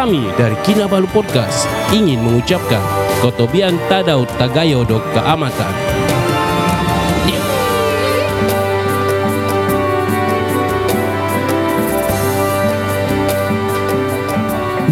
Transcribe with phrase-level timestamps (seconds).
[0.00, 2.80] Kami dari Kinabalu Podcast ingin mengucapkan
[3.20, 5.89] Kotobian Tadau Tagayo Dok Keamatan.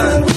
[0.00, 0.27] Ah,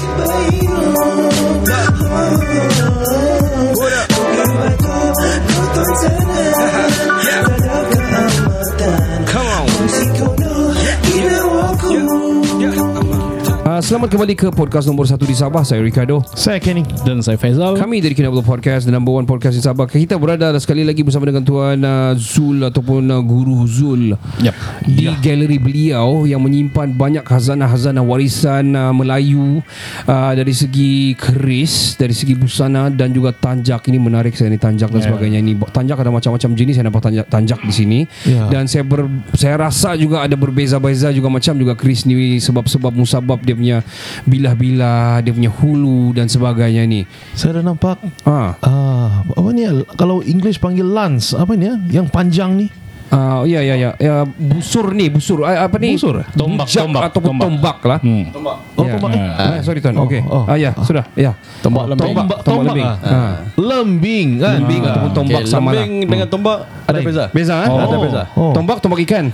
[13.91, 15.67] selamat kembali ke podcast nombor satu di Sabah.
[15.67, 16.23] Saya Ricardo.
[16.31, 16.79] Saya Kenny.
[17.03, 17.75] Dan saya Faizal.
[17.75, 21.27] Kami dari Kinabalu Podcast The number one podcast di Sabah Kita berada sekali lagi bersama
[21.27, 24.55] dengan Tuan uh, Zul Ataupun uh, Guru Zul Yep.
[24.87, 29.59] Di galeri beliau Yang menyimpan banyak khazanah-khazanah warisan uh, Melayu
[30.07, 34.87] uh, Dari segi keris Dari segi busana Dan juga tanjak Ini menarik saya ni tanjak
[34.87, 35.11] dan Yeah.
[35.11, 38.47] sebagainya ini Tanjak ada macam-macam jenis Saya nampak tanjak, tanjak di sini Ya.
[38.47, 43.41] Dan saya ber, saya rasa juga ada berbeza-beza juga Macam juga keris ni Sebab-sebab musabab
[43.43, 43.80] dia punya
[44.23, 47.03] Bilah-bilah Dia punya hulu dan sebagainya ni
[47.33, 49.65] Saya dah nampak Ah, Ah, apa ni?
[49.93, 51.65] Kalau English panggil lance, apa ni?
[51.65, 51.75] ya?
[52.01, 52.67] Yang panjang ni.
[53.11, 53.91] Ah, ya ya ya.
[53.97, 55.43] ya busur ni, busur.
[55.43, 55.93] Ah, apa ni?
[55.93, 56.23] Busur?
[56.31, 57.77] Tombak, Bijak tombak, ataupun tombak, tombak.
[57.83, 57.99] lah.
[57.99, 58.23] Hmm.
[58.71, 58.91] Oh, Ya.
[58.95, 59.09] tombak.
[59.35, 59.95] Ah, sorry tuan.
[59.95, 60.21] Oh, Okey.
[60.23, 60.43] oh.
[60.45, 61.03] Ah ya, sudah.
[61.13, 61.35] Ya.
[61.59, 62.07] Tombak lembing.
[62.07, 62.87] Tombak, Tombak, tombak lembing.
[62.87, 62.95] ah.
[62.97, 63.19] Ha.
[63.53, 64.55] Lembing kan?
[64.57, 65.83] Lembing ataupun tombak Okay, sama lah.
[65.83, 67.05] lembing dengan tombak ada Lain.
[67.05, 67.23] beza.
[67.29, 67.67] Beza eh?
[67.67, 67.77] Oh.
[67.77, 68.01] Ada Oh.
[68.01, 68.21] beza.
[68.33, 68.51] Oh.
[68.53, 69.25] Tombak tombak ikan.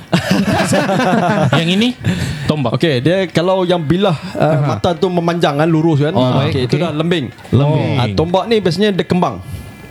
[1.54, 1.88] Yang ini
[2.46, 2.72] tombak.
[2.74, 6.14] Okey, dia kalau yang bilah uh, mata tu memanjang kan lurus kan.
[6.14, 6.52] Oh, baik.
[6.52, 7.30] Okey, itu dah lembing.
[7.52, 7.94] Lembing.
[7.96, 9.38] Ah, tombak ni biasanya dia kembang.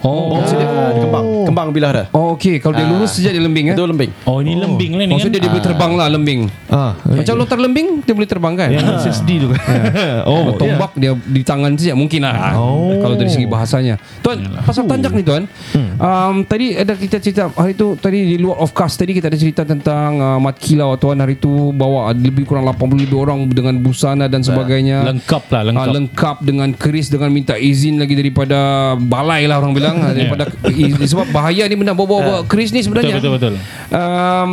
[0.07, 0.39] Oh.
[0.39, 1.25] Maksudnya dia, dia kembang.
[1.45, 2.07] Kembang bilah dah.
[2.13, 2.91] Oh okey, kalau dia Ah.
[2.93, 3.75] lurus saja dia lembing eh.
[3.75, 4.11] Itu lembing.
[4.23, 5.43] Oh ini lembing lah ni Maksudnya kan.
[5.43, 6.41] dia boleh terbang lah lembing.
[6.69, 8.69] Ah, Macam lontar lembing dia boleh terbang kan?
[8.69, 9.59] yang SSD tu kan.
[10.29, 12.55] Oh, oh, tombak dia di tangan saja mungkin lah.
[12.55, 12.95] Oh.
[12.99, 13.99] Kalau dari segi bahasanya.
[14.21, 15.51] Tuan, pasal tanjak ni tuan.
[15.97, 19.37] Um, tadi ada kita cerita hari tu tadi di luar of cast tadi kita ada
[19.37, 23.75] cerita tentang uh, mat kilau tuan hari tu bawa lebih kurang 80 lebih orang dengan
[23.77, 25.03] busana dan sebagainya.
[25.05, 25.93] Lengkap lah Ah, lengkap.
[25.93, 28.59] lengkap dengan keris dengan minta izin lagi daripada
[28.95, 33.01] balai lah orang bilang Ah, daripada izin, sebab bahaya ni benda bawa-bawa keris ni betul
[33.01, 33.15] sebenarnya.
[33.17, 33.55] Betul betul.
[33.91, 34.53] um,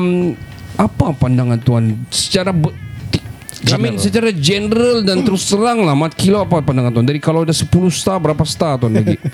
[0.80, 2.00] apa pandangan tuan?
[2.10, 2.74] Secara ber,
[3.66, 7.42] I mean, secara general dan terus terang lah Mat Kilau apa pandangan tuan Dari kalau
[7.42, 9.16] ada 10 star Berapa star tuan lagi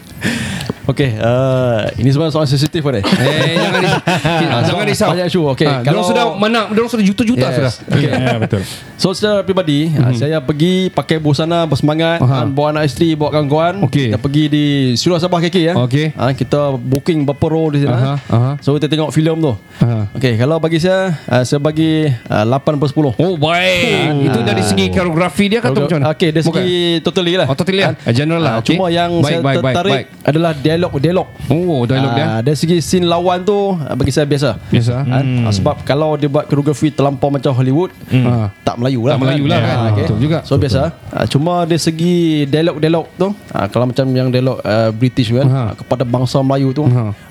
[0.90, 3.06] Okey, uh, ini sebenarnya soalan sensitif kan eh.
[3.22, 4.02] Eh jangan risau
[4.70, 5.42] Jangan risau Banyak isu.
[5.48, 7.54] Okey, Ah, kalau- sudah mana Diorang sudah juta-juta Yes.
[7.54, 8.10] sudah Okey.
[8.10, 8.62] Ya betul.
[8.96, 10.18] So secara peribadi mm-hmm.
[10.18, 12.42] Saya pergi Pakai busana Bersemangat Aha.
[12.42, 14.10] uh Bawa anak isteri Bawa kawan-kawan Okey.
[14.10, 14.66] Kita pergi di
[14.96, 16.10] Surah Sabah KK ya Okey.
[16.12, 18.58] uh, Kita booking berapa row di sana aha.
[18.60, 20.10] So kita tengok filem tu Aha.
[20.12, 24.62] Okey kalau bagi saya uh, Saya bagi uh, 8 per 10 Oh baik Itu dari
[24.62, 26.60] segi koreografi dia kan atau macam mana Okey dari Bukan?
[26.60, 28.68] segi totally lah Oh totally lah Ah, General lah ah, okey.
[28.72, 30.06] Cuma yang baik, saya baik, tertarik baik.
[30.24, 34.50] Adalah dialog-dialog Oh dialog dia Ah, Dari segi scene lawan tu ah, Bagi saya biasa
[34.66, 35.48] Biasa Hmm.
[35.50, 38.52] Sebab kalau dia buat koreografi terlampau macam Hollywood Ah.
[38.62, 39.76] Tak Melayu lah Tak Melayu lah kan.
[39.76, 40.04] Ah, okey.
[40.04, 40.38] Betul juga.
[40.44, 42.16] So biasa Ah, Cuma dari segi
[42.46, 46.84] dialog-dialog tu ah, Kalau macam yang dialog ah, British kan ah, Kepada bangsa Melayu tu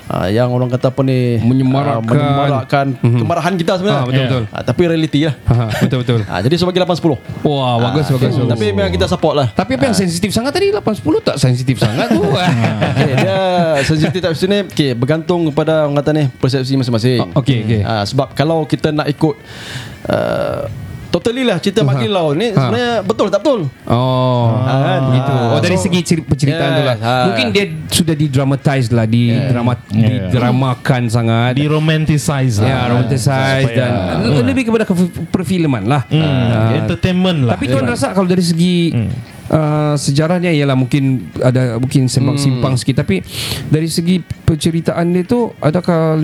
[0.09, 1.37] Ah, Yang orang kata apa ni?
[1.45, 2.01] Menyemarakkan.
[2.01, 4.01] ah, Menyemarakkan Kemarahan kita sebenarnya.
[4.01, 4.43] Ah, betul-betul.
[4.49, 5.35] Ah, Tapi reality lah.
[5.45, 8.51] Aha, Betul-betul ah, Jadi saya bagi 8-10 Wah bagus bagus bagus.
[8.57, 9.47] Tapi memang kita support lah.
[9.53, 10.73] Tapi apa yang sensitif sangat tadi?
[10.73, 12.25] 8-10 tak sensitif sangat tu.
[12.99, 13.39] Okay, dia
[13.85, 17.21] sensitif tak sini okay, bergantung kepada orang kata ni persepsi masing-masing.
[17.23, 17.81] Ah, okey, okey.
[17.85, 19.35] Ah, sebab kalau kita nak ikut
[20.09, 20.67] uh,
[21.09, 23.61] totally lah cerita Mat Kilau ni sebenarnya betul tak betul?
[23.85, 25.01] Oh kan?
[25.11, 25.33] gitu.
[25.33, 26.97] Ah, Oh dari so- segi ceri- penceritaan Yes, tu lah.
[26.99, 27.25] ah.
[27.27, 31.53] Mungkin dia sudah didramatize lah, di drama didramakan sangat.
[31.55, 32.93] Di romanticize Ya, lah.
[32.93, 33.91] romanticize dan
[34.23, 34.95] le- lebih kepada ke
[35.29, 36.03] perfilman lah.
[36.07, 37.55] Hmm, Ah, entertainment lah.
[37.57, 38.93] Tapi tuan rasa kalau dari segi
[39.49, 41.05] uh, sejarahnya ialah mungkin
[41.39, 43.25] ada mungkin sembang simpang sikit tapi
[43.67, 46.21] dari segi penceritaan dia tu adakah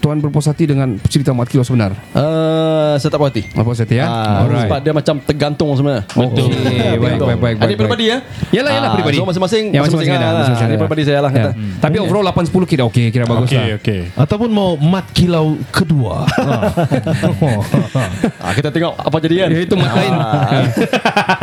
[0.00, 1.92] Tuan berpuas hati dengan cerita Mat Kilo sebenar?
[2.16, 3.44] Uh, saya tak puas hati.
[3.52, 4.06] Apa hati ya?
[4.08, 6.08] Ah, Sebab dia macam tergantung sebenarnya.
[6.08, 6.48] Betul.
[6.48, 7.56] Okay, baik, baik, baik, baik.
[7.60, 8.18] Ada peribadi ya?
[8.50, 9.16] Yalah, yalah, Ah, peribadi.
[9.20, 10.32] So masing-masing Ya, masing-masing lah.
[10.40, 10.80] masing-masing Ini ada.
[10.80, 11.36] peribadi saya lah Ya.
[11.36, 11.50] kata.
[11.84, 13.76] Tapi overall 8-10 kira okey, kira bagus Okey, lah.
[13.76, 14.00] okey.
[14.16, 16.24] Ataupun mau mat kilau kedua.
[18.40, 19.48] Ah, kita tengok apa jadi kan.
[19.52, 20.12] Ya, itu mat lain.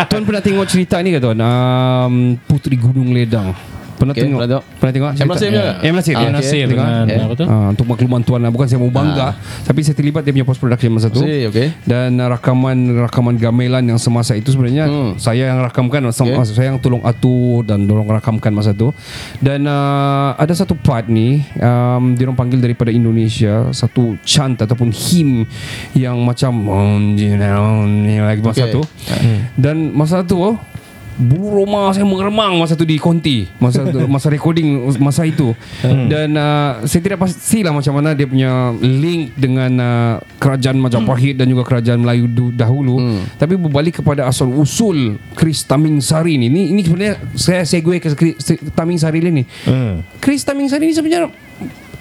[0.10, 1.38] tuan pernah tengok cerita ni ke tuan?
[1.38, 3.54] Um, Putri Gunung Ledang.
[3.98, 4.38] Pernah Okey, tengok?
[4.38, 4.64] pernah tengok.
[4.78, 5.12] Pernah tengok?
[5.12, 5.28] M.
[5.28, 5.74] Nasir punya ke?
[5.82, 5.94] M.
[5.94, 6.14] Nasir.
[6.14, 6.24] Ah, ya.
[6.24, 7.18] Yang Nasir dengan eh.
[7.20, 7.46] apa tu?
[7.46, 9.28] Ah, untuk makluman tuan lah Bukan saya mau bangga
[9.64, 11.68] Tapi saya terlibat Dia punya post production masa tu Nasir, okey.
[11.82, 15.18] Dan uh, rakaman Rakaman gamelan yang semasa itu Sebenarnya Hmm.
[15.18, 16.38] Saya yang rakamkan Okey.
[16.48, 18.94] Saya yang tolong atur Dan tolong rakamkan masa tu
[19.38, 24.90] Dan uh, Ada satu part ni um, Dia orang panggil daripada Indonesia Satu chant Ataupun
[24.90, 25.50] hymn
[25.92, 26.54] Yang macam
[27.18, 28.74] Lagi masa Okey.
[28.74, 28.82] tu
[29.58, 30.38] Dan masa tu
[31.18, 35.54] Bulu roma saya mengeremang masa tu di Conti masa tu, masa recording masa itu.
[35.84, 41.50] Dan uh, saya tidak pastilah macam mana dia punya link dengan uh, kerajaan Majapahit dan
[41.50, 42.98] juga kerajaan Melayu du- dahulu.
[43.38, 48.16] Tapi berbalik kepada asal usul Chris Taming Sari ni ini, ini sebenarnya saya segue ke
[48.16, 48.40] Chris
[48.74, 49.44] Taming Sari ni.
[49.68, 50.02] Hmm.
[50.24, 51.30] Chris Taming Sari ni sebenarnya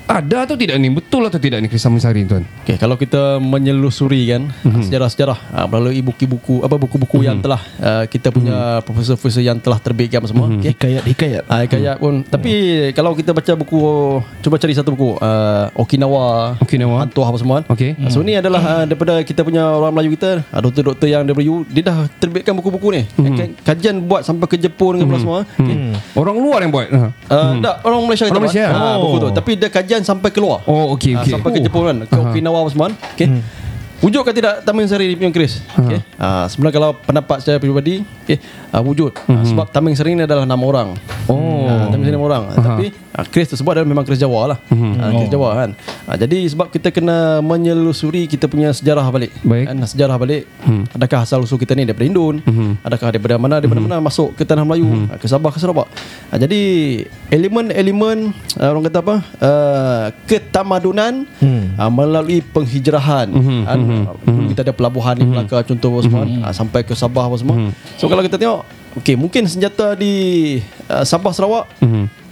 [0.06, 2.94] ada atau tidak ni betul atau tidak ni Chris Taming Sari ni tuan Okey, kalau
[2.94, 4.82] kita menyelusuri kan Mhm.
[4.82, 8.82] sejarah-sejarah ah, melalui buku-buku apa buku-buku yang telah ah, kita punya Mhm.
[8.84, 10.46] profesor-profesor yang telah terbitkan semua.
[10.48, 10.72] Okey.
[10.72, 11.42] Hikayat-hikayat.
[11.46, 12.52] Ah, hikayat pun Tapi
[12.92, 13.78] kalau kita baca buku
[14.40, 17.02] Cuba cari satu buku uh, Okinawa Okinawa.
[17.02, 17.98] Hantu apa semua Okey.
[18.08, 21.62] So ni adalah uh, Daripada kita punya Orang Melayu kita uh, Doktor-doktor yang daripada U
[21.64, 23.02] Dia dah terbitkan buku-buku ni
[23.34, 25.94] Ka- Kajian buat Sampai ke Jepun Dengan semua okay.
[26.14, 26.88] orang luar yang buat.
[26.88, 27.10] Uh,
[27.58, 28.54] tak, orang Malaysia kita Orang buat.
[28.54, 28.66] Malaysia?
[28.68, 29.02] Ah, Oh.
[29.04, 29.28] buku tu.
[29.32, 30.60] Tapi dia kajian sampai keluar.
[30.64, 31.32] oh okey Ah, okey.
[31.32, 31.64] sampai ke Oh.
[31.64, 31.96] Jepun kan?
[32.02, 33.28] Ke Okinawa apa semua okay.
[33.96, 36.04] Wujud ke tidak Taman Sari di Pion Chris okay.
[36.16, 38.36] ah, Sebenarnya kalau pendapat saya pribadi okay,
[38.68, 39.16] ah, Wujud.
[39.22, 40.92] Ah, Sebab Taman Sari ni adalah nama orang.
[41.24, 41.64] Oh.
[41.86, 42.42] Taman Sari nama orang.
[42.52, 44.58] Tapi ah, Chris tersebut adalah memang Chris Jawa lah.
[45.00, 45.70] Ah, Chris Jawa kan.
[46.04, 49.32] Ah, Jadi sebab kita kena menyelusuri Kita punya sejarah balik.
[49.42, 49.66] Baik.
[49.66, 50.44] kan, Sejarah balik
[50.92, 52.38] Adakah asal usul kita ni daripada Indon
[52.80, 54.86] Adakah daripada mana Daripada mana masuk ke Tanah Melayu?
[55.08, 55.88] Ah, Ke Sabah ke Sarawak?
[56.28, 56.60] Ah, Jadi
[57.26, 59.16] Elemen-elemen ah, Orang kata apa?
[59.38, 61.26] Ah, Ketamadunan
[61.74, 63.28] ah, Melalui penghijrahan.
[63.64, 63.78] Kan?
[64.22, 67.56] Dulu kita ada pelabuhan di Melaka Contoh apa semua ah, Sampai ke Sabah apa semua.
[67.96, 68.62] So kalau kita tengok
[68.96, 70.14] Okay mungkin senjata di
[70.86, 71.66] ah, Sabah Sarawak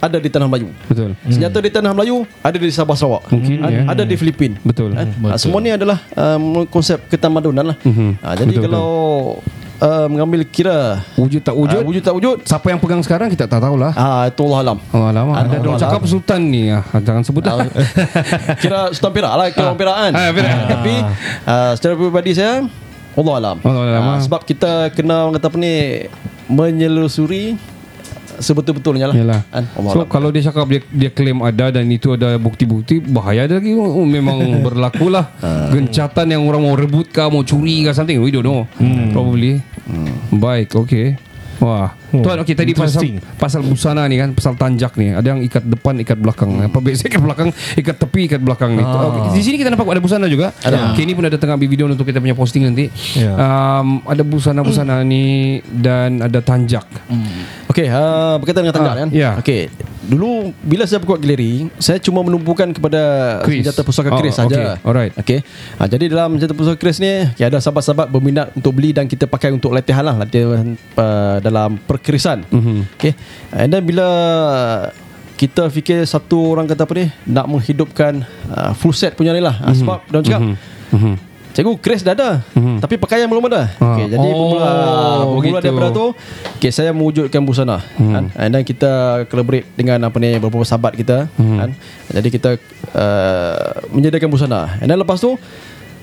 [0.04, 3.70] Ada di Tanah Melayu betul Senjata di Tanah Melayu Ada di Sabah Sarawak Mungkin, Ah,
[3.70, 3.80] ya.
[3.88, 5.08] Ada di Filipin betul Kan?
[5.24, 7.76] Ah, semua ni adalah um, konsep ketamadunan lah.
[7.80, 8.20] Mhm.
[8.20, 8.88] Ah, jadi Betul, kalau
[9.76, 13.44] uh, mengambil kira wujud tak wujud ah, wujud tak wujud, Siapa yang pegang sekarang kita
[13.44, 13.92] tak tahulah.
[13.94, 14.78] ah itu Allah alam.
[14.90, 15.80] Oh, lama ada Allah orang Alam.
[15.80, 17.64] cakap sultan ni ah, jangan sebut dah.
[18.58, 20.12] kira Sultan Perak lah, kira orang Perak kan.
[20.12, 20.56] Ah, Perak.
[20.68, 20.94] Tapi
[21.44, 22.54] uh, secara peribadi saya
[23.14, 23.56] Allah alam.
[23.62, 24.18] Allah alam, ah.
[24.20, 25.74] sebab kita kena orang kata apa ni
[26.46, 27.54] menyelusuri
[28.40, 29.16] sebetul-betulnya lah.
[29.16, 29.40] Yalah.
[29.50, 29.64] Kan?
[29.76, 33.58] Allah So kalau dia cakap dia dia klaim ada dan itu ada bukti-bukti bahaya dia
[33.60, 33.74] lagi.
[33.76, 35.34] Oh, memang berlaku lah.
[35.70, 38.18] Gencatan yang orang mau rebut kah mau curi kah something.
[38.22, 38.66] We don't know.
[39.12, 39.60] Probably.
[40.32, 43.02] Baik okay Wah, tuan okey tadi pasal
[43.38, 45.14] pasal busana ni kan, pasal tanjak ni.
[45.14, 46.50] Ada yang ikat depan, ikat belakang.
[46.66, 47.48] Apa biasa ikat belakang,
[47.78, 48.82] ikat tepi, ikat belakang ni.
[48.82, 49.38] Okay.
[49.38, 50.50] Di sini kita nampak ada busana juga.
[50.60, 50.92] Ada.
[50.92, 52.90] Okay, ini pun ada tengah video untuk kita punya posting nanti.
[53.14, 53.32] Ya.
[53.34, 56.86] Um, ada busana-busana ni dan ada tanjak.
[57.70, 59.08] Okey, uh, berkaitan dengan tanjak Ah, kan?
[59.14, 59.30] ya.
[59.38, 59.70] Okey.
[60.04, 60.30] Dulu
[60.60, 63.00] bila saya berkuat galeri, saya cuma menumpukan kepada
[63.40, 63.62] Kris.
[63.62, 64.44] senjata pusaka Oh, Kris okey.
[64.46, 64.76] saja.
[64.80, 65.12] Alright.
[65.14, 65.40] Okey.
[65.74, 69.24] Ha, jadi dalam senjata pusaka Kris ni, okay, ada sahabat-sahabat berminat untuk beli dan kita
[69.24, 72.44] pakai untuk latihan lah, latihan uh, dalam perkrisan.
[72.46, 72.78] Mm-hmm.
[72.94, 73.12] Okey.
[73.50, 74.06] And then bila
[75.34, 79.58] kita fikir satu orang kata apa ni nak menghidupkan uh, full set punya ni lah
[79.58, 79.76] mm-hmm.
[79.76, 80.42] sebab dia cakap
[80.86, 81.33] Mhm.
[81.54, 82.82] Cikgu Chris dah ada mm-hmm.
[82.82, 83.94] Tapi pakaian belum ada Ah.
[83.94, 85.64] okay, Jadi Oh, bermula, bermula begitu.
[85.64, 86.06] daripada tu
[86.58, 88.12] okay, Saya mewujudkan busana mm-hmm.
[88.12, 88.24] kan?
[88.34, 88.90] And then kita
[89.30, 91.58] collaborate dengan apa ni Beberapa sahabat kita mm-hmm.
[91.62, 91.70] kan?
[92.10, 92.50] Jadi kita
[92.92, 95.38] uh, Menyediakan busana And then lepas tu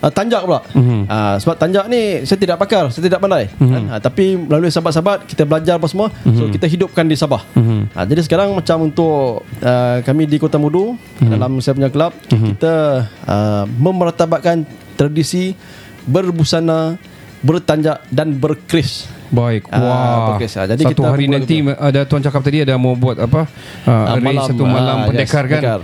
[0.01, 1.05] Uh, tanjak pula mm-hmm.
[1.05, 3.85] uh, Sebab tanjak ni Saya tidak pakar Saya tidak pandai mm-hmm.
[3.85, 6.37] uh, Tapi melalui sahabat-sahabat Kita belajar apa semua mm-hmm.
[6.41, 7.93] So kita hidupkan di Sabah mm-hmm.
[7.93, 11.29] uh, Jadi sekarang macam untuk uh, Kami di Kota Mudu mm-hmm.
[11.29, 12.49] Dalam saya punya kelab mm-hmm.
[12.49, 12.73] Kita
[13.29, 14.65] uh, Memertabatkan
[14.97, 15.53] Tradisi
[16.09, 16.97] Berbusana
[17.45, 19.63] Bertanjak Dan berkris Baik.
[19.71, 20.27] Ah, Wah.
[20.35, 20.59] berkris.
[20.59, 23.47] Ah, jadi satu kita hari nanti ada tuan cakap tadi ada mau buat apa?
[23.87, 24.49] Uh, arrange malam.
[24.51, 25.61] satu malam Ah, pendekar yes, kan.
[25.63, 25.79] pendekar.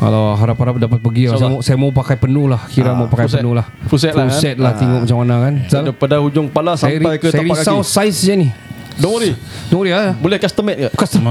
[0.00, 1.36] Kalau harap-harap dapat pergi lah.
[1.36, 4.12] saya, saya mau pakai penuh lah Kira Ah, mau pakai full penuh lah Full set
[4.12, 4.32] lah, kan?
[4.34, 4.74] set lah Ah.
[4.74, 5.82] Tengok macam mana kan Zal?
[5.84, 8.48] Daripada hujung kepala Saya, Sampai ri- ke saya tapak risau kaki size je ni
[8.96, 9.32] Don't worry
[9.68, 10.88] Tunggu dia Boleh custom made ke?
[10.94, 11.22] Custom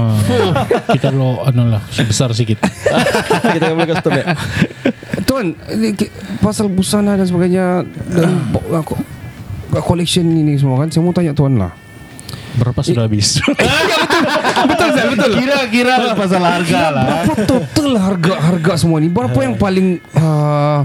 [0.88, 2.62] kita lo anu lah besar sikit.
[3.54, 4.26] Kita boleh custom made
[5.22, 5.46] Tuan
[6.38, 8.54] Pasal busana dan sebagainya Dan
[9.72, 11.74] Collection ini semua kan Saya mau tanya tuan lah
[12.58, 13.38] Berapa sudah habis?
[14.70, 15.32] betul Zal, betul.
[15.38, 17.04] Kira-kira pasal harga lah.
[17.06, 19.06] Berapa total harga harga semua ni?
[19.06, 20.82] Berapa yang paling uh,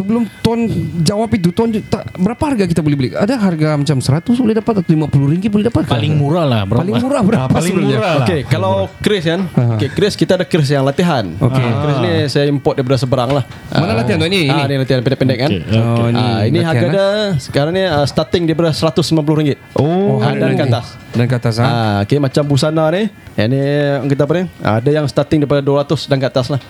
[0.00, 0.64] Sebelum Tuan
[1.00, 3.08] jawab itu Tuan tak, Berapa harga kita boleh beli?
[3.12, 5.84] Ada harga macam 100 boleh dapat Atau 50 ringgit boleh dapat?
[5.84, 6.80] Paling murah lah berapa?
[6.80, 7.98] Paling murah berapa paling sebenarnya?
[8.00, 8.24] murah lah.
[8.24, 9.40] Okey, kalau Chris kan.
[9.76, 11.28] Okey, Chris kita ada Chris yang latihan.
[11.36, 11.60] Okey.
[11.62, 13.44] Ah, Chris ni saya import daripada seberang lah.
[13.68, 14.48] Mana latihan tuan ni?
[14.48, 14.72] Ah, Ini?
[14.72, 15.50] ni latihan pendek-pendek kan.
[15.52, 15.76] Okey.
[15.76, 16.90] Oh, ni Ah, ini latihan, harga eh?
[16.90, 19.76] dia sekarang ni uh, starting daripada RM150.
[19.76, 20.86] Oh, Ah, dan ke atas.
[21.10, 21.66] Dan ke atas ha?
[21.66, 23.10] Ah, okey macam busana ni.
[23.34, 23.60] Yang ni
[23.92, 24.44] orang kita apa ni?
[24.60, 26.60] Ah, ada yang starting daripada 200 dan ke atas lah.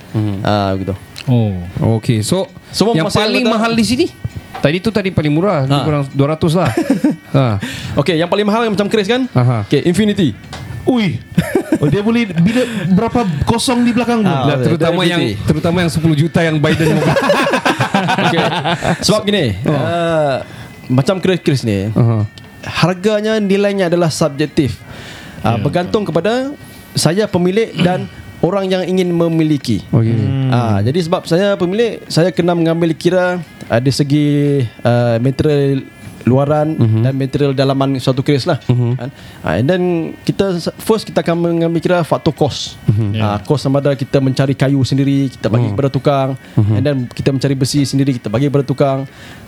[0.42, 0.96] Ah, begitu.
[1.30, 1.54] Oh.
[1.96, 4.06] Okey, so Semua yang paling kata- mahal di sini?
[4.52, 5.70] Tadi tu tadi paling murah, ha.
[5.72, 5.84] Ha.
[5.86, 6.70] kurang 200 lah.
[7.30, 7.46] ha.
[7.96, 9.30] Okey, yang paling mahal yang macam Chris kan?
[9.30, 9.62] Aha.
[9.64, 10.34] Okey, Infinity.
[10.84, 11.22] Ui.
[11.78, 12.60] Oh, dia boleh bila
[12.90, 14.28] berapa kosong di belakang tu?
[14.28, 14.74] Ah, betul.
[14.74, 15.46] terutama Dari yang BT.
[15.46, 17.04] terutama yang 10 juta yang Biden mau
[18.26, 18.44] Okey.
[19.00, 20.42] Sebab gini, uh,
[20.88, 22.26] macam Chris-Chris ni, Aha.
[22.82, 24.76] harganya nilainya adalah subjektif.
[25.40, 26.52] Uh, bergantung kepada
[26.92, 28.04] saya pemilik dan
[28.40, 29.80] orang yang ingin memiliki.
[29.88, 30.10] Okey.
[30.10, 30.39] Hmm.
[30.50, 33.38] Ah, jadi sebab saya pemilik, saya kena mengambil kira
[33.70, 34.26] uh, dari segi
[34.82, 35.86] uh, material
[36.28, 37.02] luaran uh-huh.
[37.04, 38.60] dan material dalaman suatu keris lah.
[39.44, 39.82] Ah, and then
[40.24, 42.76] kita first kita akan mengambil kira faktor kos.
[42.88, 43.16] Uh-huh.
[43.20, 45.76] Ah, kos sama ada kita mencari kayu sendiri, kita bagi uh-huh.
[45.76, 46.76] kepada tukang, uh-huh.
[46.76, 48.98] and then kita mencari besi sendiri, kita bagi kepada tukang.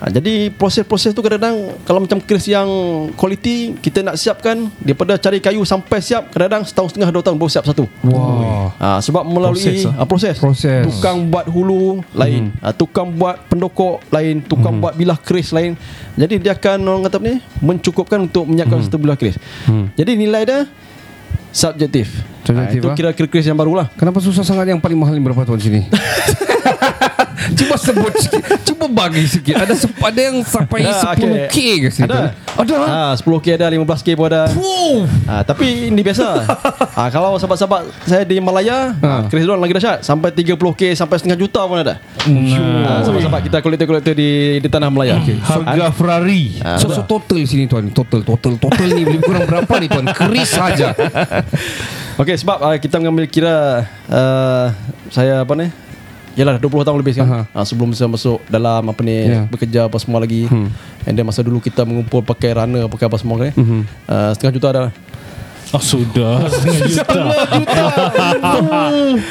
[0.01, 2.69] Ah, jadi proses-proses tu kadang-kadang kalau macam keris yang
[3.17, 7.51] quality kita nak siapkan daripada cari kayu sampai siap kadang-kadang setahun setengah dua tahun baru
[7.51, 7.85] siap satu.
[8.07, 8.73] Wah.
[8.79, 10.37] Ah, sebab melalui Proses, ah, proses.
[10.43, 10.83] Proses.
[10.89, 12.65] Tukang buat hulu lain, Mhm.
[12.65, 15.79] ah, tukang buat pendokok lain, tukang buat bilah keris lain.
[16.19, 18.87] Jadi dia akan orang kata apa ni mencukupkan untuk menyiapkan Mhm.
[18.87, 19.35] satu bilah keris.
[19.93, 20.61] Jadi nilai dia
[21.51, 22.23] subjektif.
[22.43, 22.95] Subjektif, Ah, itu ah.
[22.95, 23.87] kira keris yang baru lah.
[23.93, 25.87] Kenapa susah sangat yang paling mahal ni berapa tuan sini?
[27.53, 28.43] Cuba sebut sikit.
[28.65, 29.55] Cuba bagi sikit.
[29.55, 32.07] Ada ada yang sampai Ah, 10k ke sini?
[32.07, 32.33] Ada.
[32.55, 32.75] Ada.
[32.83, 34.49] Ah, 10k ada, 15k pun ada.
[35.25, 36.45] Ah, tapi ini biasa.
[36.99, 39.09] ah, kalau sahabat-sahabat saya di Malaya, Ha.
[39.09, 39.21] ah.
[39.27, 40.03] keris doang lagi dahsyat.
[40.03, 41.97] Sampai 30k sampai setengah juta pun ada.
[42.23, 45.19] Ah, sahabat-sahabat kita kolektor-kolektor di di tanah Melaya.
[45.19, 45.37] Okay.
[45.39, 46.59] Harga Ferrari.
[46.61, 50.09] Ah, So, so total sini tuan Total Total Total ni Lebih kurang berapa ni tuan
[50.09, 50.91] Keris saja
[52.21, 54.67] Okey sebab uh, kita mengambil kira uh,
[55.09, 55.69] saya apa ni?
[56.33, 57.45] Yalah 20 tahun lebih sekarang.
[57.53, 59.45] Uh, sebelum saya masuk dalam apa ni Ya.
[59.45, 60.49] bekerja apa semua lagi.
[60.49, 60.73] Hmm.
[61.05, 63.51] And then masa dulu kita mengumpul pakai runner pakai apa semua ni.
[63.53, 63.85] Hmm.
[64.09, 64.83] Uh, setengah juta ada.
[65.73, 66.53] Oh sudah.
[66.93, 67.83] Setengah juta.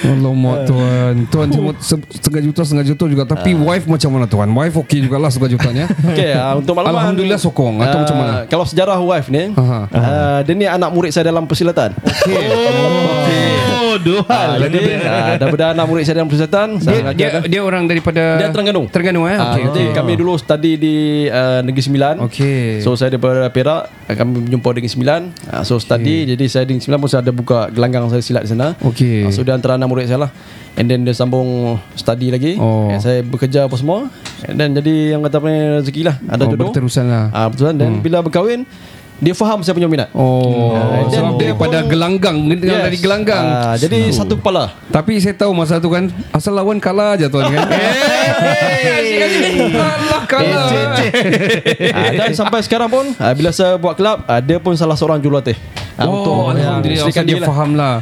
[0.02, 1.14] Alamak tuan.
[1.30, 3.24] Tuan cuma se- setengah juta Setengah juta juga.
[3.26, 4.50] Tapi wife macam mana tuan?
[4.50, 5.86] Wife okey jugalah setengah jutanya.
[6.12, 7.78] Okey uh, untuk makluman Alhamdulillah sokong.
[7.80, 8.34] Atau macam mana?
[8.50, 9.80] Kalau sejarah wife ni Aha.
[9.88, 11.94] uh, Dia ni anak murid saya dalam persilatan.
[12.02, 13.50] Okay
[13.82, 14.50] Oh, dua uh, hal.
[14.66, 18.88] Jadi uh, daripada anak murid saya dalam persilatan dia, dia, dia orang daripada Dia Terengganu.
[18.88, 19.36] Terengganu eh?
[19.36, 19.96] Ah, Okey Jadi okey.
[19.96, 20.96] kami dulu study di
[21.28, 22.16] uh, Negeri Sembilan.
[22.26, 22.80] Okey.
[22.80, 25.22] So saya daripada Perak uh, Kami berjumpa Negeri Sembilan.
[25.46, 28.44] Uh, So study Jadi saya di Negeri Sembilan pun saya ada buka gelanggang saya silat
[28.44, 28.74] di sana.
[28.80, 29.26] Okey.
[29.26, 30.32] Ah, So dia antara anak murid saya lah.
[30.74, 31.48] And then dia sambung
[31.94, 32.56] study lagi.
[32.56, 32.88] Oh.
[32.88, 34.08] And Saya bekerja apa semua.
[34.42, 36.16] And then jadi yang kata apa ni rezeki lah.
[36.24, 37.26] Ada Oh, jodoh berterusan lah.
[37.30, 37.76] Ah Betul.
[37.76, 38.64] Dan bila berkahwin
[39.18, 40.10] Dia faham saya punya minat.
[40.12, 42.82] Oh, Ah, sebab dan dia daripada pun- gelanggang yes.
[42.82, 43.46] dari gelanggang.
[43.46, 44.74] Ah, Jadi satu kepala.
[44.90, 47.62] Tapi saya tahu masa tu kan asal lawan kalah aja tuan kan.
[48.42, 49.22] Eh,
[49.70, 50.98] kalah kalah.
[51.94, 55.20] ah, Dan sampai sekarang pun ah, Bila saya buat kelab ah, Dia pun salah seorang
[55.20, 55.54] jurulatih
[55.94, 57.48] ah, Oh, Alhamdulillah dia lah.
[57.48, 57.96] faham lah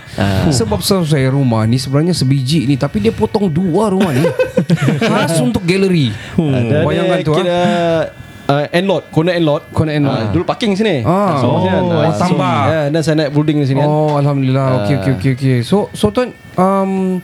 [0.50, 4.26] Sebab so, saya rumah ni Sebenarnya sebiji ni Tapi dia potong dua rumah ni
[5.02, 8.02] Khas untuk galeri Dan Bayangkan tu kira ah.
[8.48, 10.16] uh, end-lot Corner end-lot Corner end lot.
[10.16, 11.38] Ah, Dulu parking sini Ah.
[11.38, 11.84] so, Oh, sini kan.
[12.12, 12.60] so, tambah.
[12.66, 15.00] ya, Dan saya naik building di sini kan Oh Alhamdulillah Okey Ah.
[15.00, 15.58] okey okey okey.
[15.62, 17.20] So so tuan um,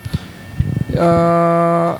[0.93, 1.91] uh,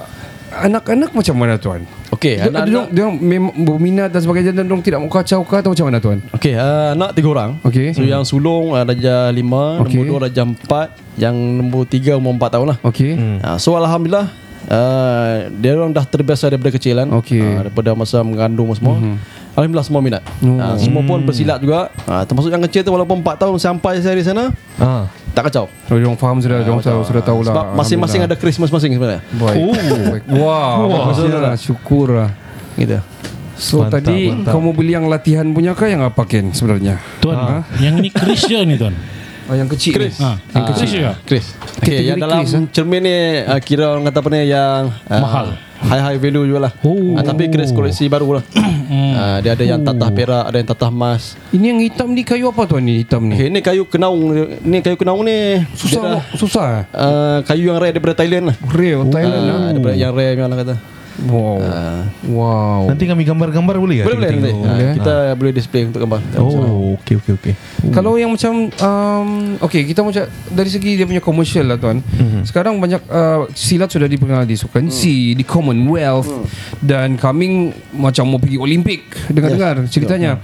[0.56, 1.84] Anak-anak macam mana tuan?
[2.16, 5.54] Okey Dia, dia, anak-anak dia memang berminat dan sebagainya Dan dia tidak mau kacau ke
[5.60, 6.18] Atau macam mana tuan?
[6.32, 7.92] Okey uh, anak tiga orang Okey.
[7.92, 10.00] So yang sulung uh, Darjah lima Okey.
[10.00, 13.12] Nombor dua darjah empat Yang nombor tiga umur empat tahun lah Okey
[13.44, 14.32] uh, So Alhamdulillah
[14.72, 17.38] uh, Dia orang dah terbiasa daripada kecil kan Okey.
[17.38, 17.52] Mhm.
[17.52, 18.96] uh, Daripada masa mengandung semua
[19.56, 20.56] Alhamdulillah semua minat Oh.
[20.56, 24.14] uh, Semua pun bersilat juga uh, Termasuk yang kecil tu Walaupun 4 tahun sampai saya
[24.14, 25.08] di sana Ah.
[25.32, 27.48] Tak kacau Oh, dia orang faham sudah, dia orang tahu, sudah tahu lah.
[27.50, 29.58] Sebab masing-masing ada Christmas masing sebenarnya Baik.
[29.58, 29.74] Oh.
[30.44, 31.56] Wow, bagusnya lah.
[31.56, 32.30] Syukur lah.
[32.76, 33.00] Gitu
[33.56, 34.52] So Mantap, tadi mantap.
[34.52, 37.00] kamu beli yang latihan punya kah yang apa Ken sebenarnya?
[37.24, 38.92] Tuan, yang ini Chris je ni tuan.
[39.46, 40.18] Oh, yang kecil Chris.
[40.18, 40.26] ni.
[40.26, 41.12] Ha, yang Chris juga.
[41.22, 41.46] Chris
[41.78, 42.66] Okay, yang dalam Chris, eh?
[42.72, 45.48] cermin ni uh, Kira orang kata apa ni Yang uh, Mahal.
[45.78, 47.14] High-high value juga lah Oh.
[47.14, 50.90] uh, Tapi Chris koleksi baru lah uh, Dia ada yang tatah perak Ada yang tatah
[50.90, 53.36] emas Ini yang hitam ni kayu apa tuan ni hitam ni?
[53.36, 54.24] okay, Ni kayu kenaung
[54.60, 56.66] Ni kayu kenaung ni Susah dah, susah.
[56.72, 56.84] eh?
[56.96, 59.70] uh, Kayu yang rare daripada Thailand lah Real Thailand Ah, lah.
[59.70, 60.76] daripada Yang rare yang orang kata
[61.24, 61.64] Wow.
[61.64, 62.04] Ah.
[62.28, 62.82] Wow.
[62.92, 64.06] Nanti kami gambar-gambar boleh ya?
[64.06, 64.52] Boleh boleh.
[64.52, 64.94] Boleh, Ah, eh?
[65.00, 66.20] Kita boleh display untuk gambar.
[66.36, 67.54] Oh, okey okey okey.
[67.96, 69.30] Kalau yang macam um,
[69.62, 72.42] Okay kita macam Dari segi dia punya commercial lah tuan mm-hmm.
[72.50, 76.50] Sekarang banyak uh, Silat sudah dipengal di Sukan C Di Commonwealth
[76.82, 80.42] Dan coming Macam mau pergi Olimpik Dengar-dengar ceritanya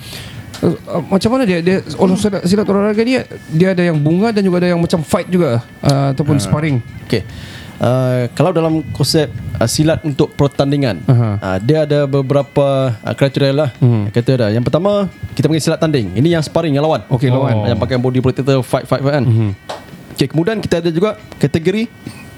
[0.61, 4.29] Uh, uh, macam mana dia dia orang silat, silat olahraga dia dia ada yang bunga
[4.29, 6.77] dan juga ada yang macam fight juga uh, ataupun sparring.
[7.09, 7.25] Okey.
[7.81, 9.25] Uh, kalau dalam konsep
[9.57, 11.29] uh, silat untuk pertandingan, Aha.
[11.41, 13.69] uh, dia ada beberapa uh, kriteria lah.
[13.81, 14.05] Hmm.
[14.13, 14.47] Kata ada.
[14.53, 16.13] Yang pertama, kita panggil silat tanding.
[16.13, 17.01] Ini yang sparring yang lawan.
[17.09, 17.65] Okey, lawan.
[17.65, 19.25] Yang pakai body protector fight fight fight kan.
[19.25, 19.51] Hmm.
[20.13, 21.89] Okey, kemudian kita ada juga kategori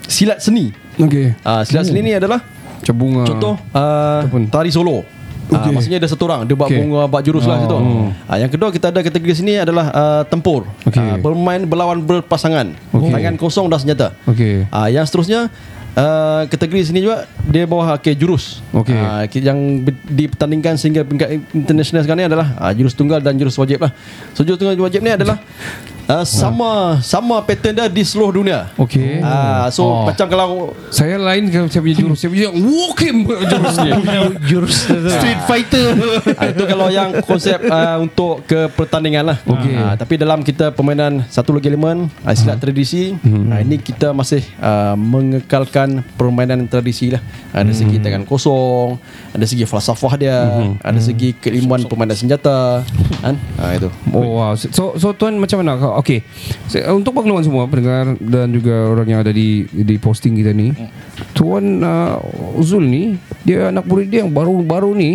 [0.07, 0.71] silat seni.
[0.95, 1.35] Okey.
[1.43, 2.39] Uh, silat seni ni adalah
[2.79, 3.23] Macam bunga.
[3.27, 5.03] Contoh uh, Ataupun- tari solo.
[5.47, 5.55] Okay.
[5.59, 5.69] Okey.
[5.69, 6.79] Uh, maksudnya ada satu orang dia buat okay.
[6.79, 7.63] bunga buat jurus lah Oh.
[7.63, 7.77] situ.
[7.77, 10.67] Uh, yang kedua kita ada kategori sini adalah uh, tempur.
[10.88, 11.00] Okey.
[11.00, 12.73] Uh, bermain berlawan berpasangan.
[12.95, 13.12] Okey.
[13.12, 14.07] Tangan kosong dan senjata.
[14.27, 14.67] Okey.
[14.71, 15.51] Uh, yang seterusnya
[15.97, 18.63] uh, kategori sini juga dia bawah okay, jurus.
[18.73, 18.97] Okey.
[18.97, 23.83] Uh, yang dipertandingkan sehingga peringkat international sekarang ni adalah uh, jurus tunggal dan jurus wajib
[23.83, 23.91] lah.
[24.33, 25.38] So jurus tunggal dan wajib ni adalah
[26.05, 28.72] uh, sama sama pattern dia di seluruh dunia.
[28.75, 29.19] Okey.
[29.19, 30.07] Uh, so Oh.
[30.07, 30.48] macam kalau
[30.89, 33.93] Saya lain kalau saya punya jurus Saya punya walking jurus dia
[34.48, 34.77] Jurus
[35.19, 35.88] Street Fighter.
[36.33, 39.38] Ah, itu kalau yang konsep uh, untuk ke pertandingan lah.
[39.45, 39.75] Okey.
[39.75, 43.13] Ah, tapi dalam kita permainan satu lagi elemen uh, silat tradisi,
[43.51, 47.22] ah, ini kita masih uh, mengekalkan permainan tradisi lah.
[47.53, 48.98] Ada segi tangan kosong,
[49.29, 50.38] ada segi falsafah dia,
[50.81, 52.81] ada segi keilmuan permainan senjata,
[53.24, 53.38] kan?
[53.62, 53.89] Ah, itu.
[54.10, 54.57] Oh wow.
[54.57, 55.77] So so tuan macam mana?
[56.00, 56.23] Okey.
[56.65, 60.73] Se- Untuk pengeluaran semua pendengar dan juga orang yang ada di di posting kita ni.
[61.33, 62.17] Tuan uh,
[62.62, 65.12] Zul ni dia anak murid dia yang baru-baru ni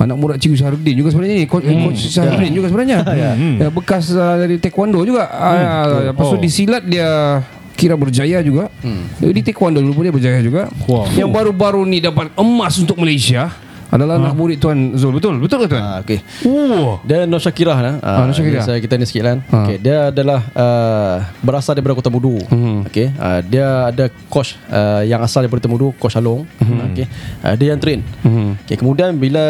[0.00, 1.84] Anak murid Cikgu Syarudin juga sebenarnya ni Coach, hmm.
[1.84, 2.98] Coach Syarudin juga sebenarnya
[3.60, 3.68] ya.
[3.68, 6.08] Bekas uh, dari taekwondo juga hmm.
[6.08, 7.40] Lepas tu di silat dia
[7.76, 9.20] Kira berjaya juga hmm.
[9.20, 11.04] Di taekwondo dulu pun dia berjaya juga Wow.
[11.12, 13.52] Yang baru-baru ni dapat emas untuk Malaysia
[13.90, 15.36] Adalah anak murid Tuan Zul Betul?
[15.38, 15.82] Betul ke Tuan?
[15.82, 16.22] Ah, okey.
[16.46, 17.02] Oh.
[17.02, 17.94] Dia Nur Syakirah lah.
[18.00, 18.62] Ah, Nur Syakirah.
[18.62, 19.38] Saya kita ni sikit kan.
[19.46, 19.66] Ah.
[19.66, 22.38] Okey, dia adalah uh, berasal daripada Kota Mudu.
[22.46, 22.86] Hmm.
[22.86, 26.46] Okey, uh, dia ada coach uh, yang asal daripada Kota Mudu, Coach Along.
[26.62, 27.10] Okey.
[27.42, 28.00] Uh, dia yang train.
[28.22, 28.54] Hmm.
[28.62, 29.42] Okey, kemudian bila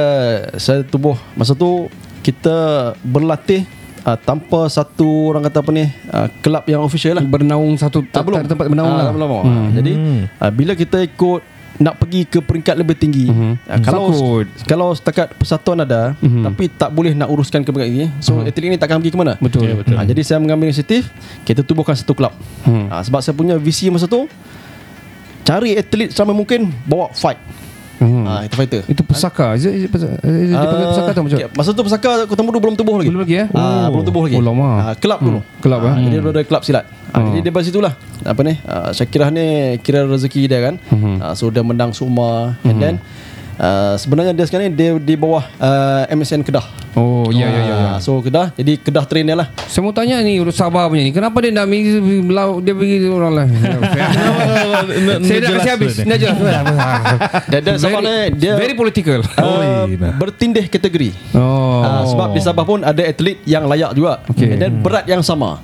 [0.56, 2.56] saya tubuh masa tu kita
[3.00, 3.68] berlatih
[4.02, 7.24] uh, tanpa satu orang kata apa ni uh, kelab yang official lah.
[7.24, 9.12] Bernaung satu Tak belum tempat bernaung Ah, lah.
[9.12, 9.30] belum.
[9.40, 9.68] Hmm.
[9.76, 9.92] Jadi
[10.36, 13.50] uh, bila kita ikut nak pergi ke peringkat lebih tinggi Mhm.
[13.58, 14.46] uh, kalau Takut.
[14.64, 16.44] kalau setakat persatuan ada Mhm.
[16.44, 19.34] tapi tak boleh nak uruskan ke peringkat tinggi so atlet ni takkan pergi ke mana
[19.38, 19.64] Betul.
[19.64, 19.96] Ya, betul.
[19.96, 21.08] Ah, jadi saya mengambil inisiatif
[21.42, 22.86] kita tubuhkan satu kelab Hmm.
[22.86, 24.28] Ah, sebab saya punya visi masa tu
[25.42, 27.40] cari atlet selama mungkin bawa fight
[28.00, 28.24] Hmm.
[28.24, 29.52] Ah, itu fighter Itu pesaka.
[29.52, 30.02] Is it, is it, is
[30.48, 31.36] it dipanggil Ah, pesaka atau macam?
[31.36, 33.46] okay, Masa tu pesaka Kota Mudu belum tubuh lagi Belum lagi, eh?
[33.52, 33.86] Ah, Oh.
[33.92, 34.68] Belum tubuh lagi Oh, lama.
[34.82, 35.94] Ah, Kelab dulu kelab, Ah, eh?
[36.02, 37.20] Jadi dia ada kelab silat Ah.
[37.20, 39.46] Jadi dia dari situlah Apa ni ah, Syakirah ni
[39.78, 41.14] Kira rezeki dia kan Mhm.
[41.20, 42.94] Ah, So dia menang semua And then
[43.60, 46.64] Uh, sebenarnya dia sekarang ni dia di bawah uh, MSN Kedah.
[46.96, 47.60] Oh, ya, ya, ya.
[47.60, 47.76] ya.
[47.76, 49.52] Ah, so Kedah jadi Kedah train dia lah.
[49.68, 51.12] Saya mau tanya ni urus Sabah punya ni.
[51.12, 52.00] Kenapa dia nak pergi
[52.64, 53.48] dia pergi orang lain?
[55.28, 55.92] Saya nak kasi habis.
[56.08, 56.36] Nak jelas.
[57.52, 59.20] Dia dia Sabah ni dia very political.
[59.36, 59.84] uh,
[60.16, 61.12] bertindih kategori.
[61.36, 61.84] Oh.
[61.84, 64.24] Ah, sebab di Sabah pun ada atlet yang layak juga.
[64.32, 64.56] Okay.
[64.56, 65.60] And then berat yang sama.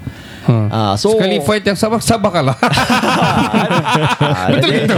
[0.47, 0.57] Ha.
[0.69, 2.57] Ah, so Sekali fight yang Sabah Sabah kalah.
[4.17, 4.97] Ah, Betul gitu.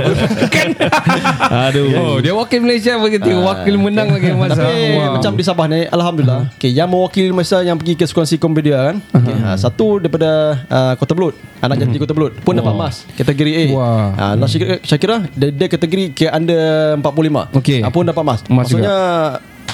[0.49, 0.69] Kan?
[1.69, 1.87] Aduh.
[1.95, 3.31] Oh, dia wakil Malaysia begitu.
[3.33, 4.61] Wakil menang lagi masa.
[4.61, 8.79] Tapi macam di Sabah ni Alhamdulillah okay, Yang mewakili Malaysia Yang pergi ke Sukansi Kompedia
[8.83, 10.31] kan okay, ha, Satu daripada
[10.65, 14.07] uh, Kota Belut Anak jati Kota Belut Pun dapat emas Kategori A Wah.
[14.13, 16.63] ha, Nah, Syakira, Syakira dia, dia kategori Ke under
[16.99, 17.79] 45 Okey.
[17.81, 18.97] ha, Pun dapat emas Emas Maksudnya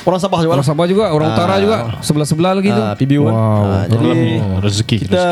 [0.04, 1.34] Orang Sabah juga Orang Sabah juga, orang Ah.
[1.34, 2.82] utara juga, sebelah-sebelah lagi tu.
[2.82, 3.24] Ah, PBU.
[3.24, 3.32] Wow.
[3.32, 4.96] Ah, jadi Oh, rezeki.
[5.02, 5.24] kita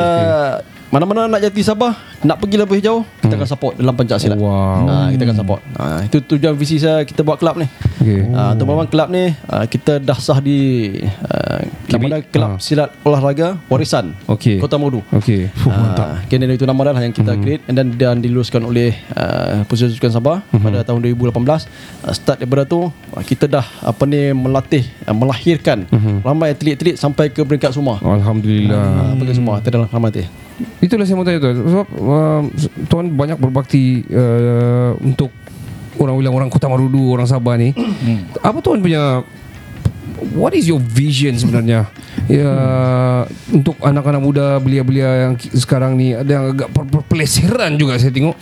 [0.92, 4.37] mana-mana nak jadi Sabah nak pergi lebih jauh kita akan support dalam pencak silat.
[4.37, 4.44] Hmm.
[4.44, 4.85] Wow.
[4.92, 5.61] Ah, kita akan support.
[5.81, 7.64] Ah, itu tujuan visi saya kita buat kelab ni.
[8.05, 8.28] Okey.
[8.37, 12.50] Ah, untuk memang kelab ni ah, kita dah sah di uh, Kibi- nama dia kelab
[12.55, 12.59] ah.
[12.61, 14.61] silat olahraga warisan Okey.
[14.61, 15.00] Kota Modu.
[15.16, 15.48] Okey.
[15.64, 19.64] Ah, kena itu nama dia lah yang kita create and then dan diluluskan oleh uh,
[19.64, 21.33] Pusat Sukan Sabah pada tahun 2018.
[21.33, 25.88] Uh, start daripada tu uh, kita dah apa ni melatih uh, melahirkan
[26.20, 27.96] ramai atlet-atlet sampai ke peringkat semua.
[28.05, 28.76] Alhamdulillah.
[28.76, 30.20] Ah, pergi semua kita dalam ramai tu.
[30.79, 31.57] Itulah saya mau tanya tuan.
[31.57, 32.40] Sebab uh,
[32.87, 35.31] Tuan banyak berbakti uh, Untuk
[35.94, 37.70] Orang bilang orang Kota Marudu Orang Sabah ni.
[38.38, 39.22] Apa tuan punya
[40.33, 41.90] What is your vision sebenarnya?
[42.27, 42.55] Ya,
[43.51, 48.35] Untuk anak-anak muda Belia-belia yang sekarang ni Ada yang agak per- perpeleseran juga saya tengok.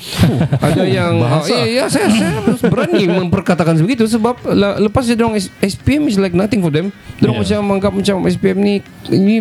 [0.61, 5.41] Ada yang uh, ya, ya, saya, saya berani memperkatakan begitu Sebab la- lepas dia orang
[5.41, 6.93] SPM is like nothing for them.
[7.17, 7.37] Dia Yeah.
[7.37, 8.75] macam menganggap macam SPM ni
[9.07, 9.35] Ini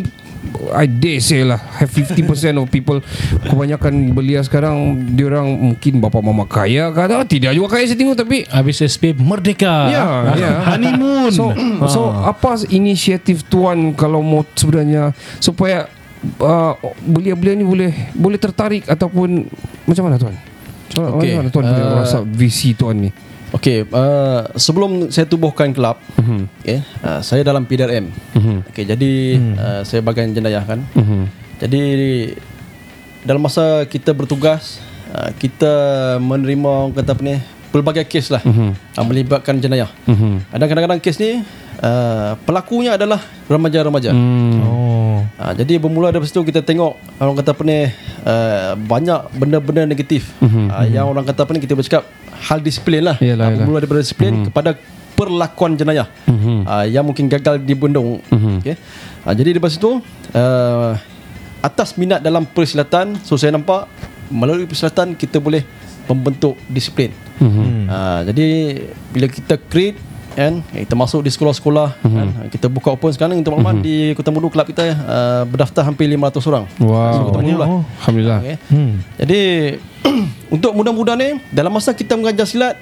[0.71, 2.23] I dare say lah have 50%
[2.55, 3.03] of people
[3.43, 7.99] kebanyakan belia sekarang dia orang mungkin bapa mama kaya ke atau tidak juga kaya saya
[7.99, 9.87] tengok tapi Habis SP merdeka.
[9.87, 10.51] Ya, ya.
[10.73, 11.31] Honeymoon.
[11.31, 11.53] So,
[11.87, 15.87] so apa inisiatif tuan kalau mau sebenarnya supaya
[16.41, 16.73] uh,
[17.03, 19.47] belia-belia ni boleh boleh tertarik ataupun
[19.85, 20.35] macam mana tuan?
[20.89, 23.09] Macam mana tuan boleh uh, rasa visi tuan ni?
[23.49, 26.45] Okey, uh, sebelum saya tubuhkan kelab, Mhm.
[26.61, 28.13] okay, uh, saya dalam PDRM.
[28.69, 29.53] Okey, jadi Mhm.
[29.57, 30.85] uh, saya bagian jenayah kan.
[31.57, 31.81] Jadi
[33.25, 34.77] dalam masa kita bertugas,
[35.09, 35.73] uh, kita
[36.21, 37.35] menerima orang kata apa ni,
[37.69, 38.69] pelbagai kes lah Mhm.
[38.95, 39.89] uh, melibatkan jenayah.
[40.53, 41.41] Dan kadang-kadang kes ni
[41.81, 43.17] uh, pelakunya adalah
[43.49, 44.13] remaja-remaja.
[44.13, 44.61] Hmm.
[44.61, 45.19] Oh.
[45.39, 47.87] Ha, jadi bermula dari situ kita tengok orang kata apa ni
[48.23, 52.03] uh, banyak benda-benda negatif Mhm, uh, yang orang kata apa ni kita bercakap
[52.41, 53.17] hal disiplin lah.
[53.17, 53.57] Yalah, Ah, yalah.
[53.59, 54.71] bermula daripada disiplin kepada
[55.13, 56.63] perlakuan jenayah Mhm.
[56.63, 58.23] uh, yang mungkin gagal dibendung.
[58.59, 58.79] Okay.
[59.21, 59.99] Uh, jadi daripada situ
[60.31, 60.91] uh,
[61.59, 63.83] atas minat dalam persilatan so saya nampak
[64.27, 65.67] melalui persilatan kita boleh
[66.05, 67.11] membentuk disiplin.
[67.37, 67.85] Mhm.
[67.85, 68.47] Uh, jadi
[69.09, 69.99] bila kita create
[70.31, 72.15] kan kita masuk di sekolah-sekolah Mhm.
[72.15, 76.07] kan kita buka open sekarang untuk makluman di Kota Mudu kelab kita uh, berdaftar hampir
[76.07, 76.63] 500 orang.
[76.79, 77.11] Wow.
[77.11, 77.67] So, kita mula lah.
[77.69, 77.83] Oh.
[77.99, 78.39] Alhamdulillah.
[78.39, 78.55] Okay.
[78.71, 78.91] Hmm.
[79.19, 79.41] Jadi
[80.49, 82.75] untuk muda-muda ni dalam masa kita mengajar silat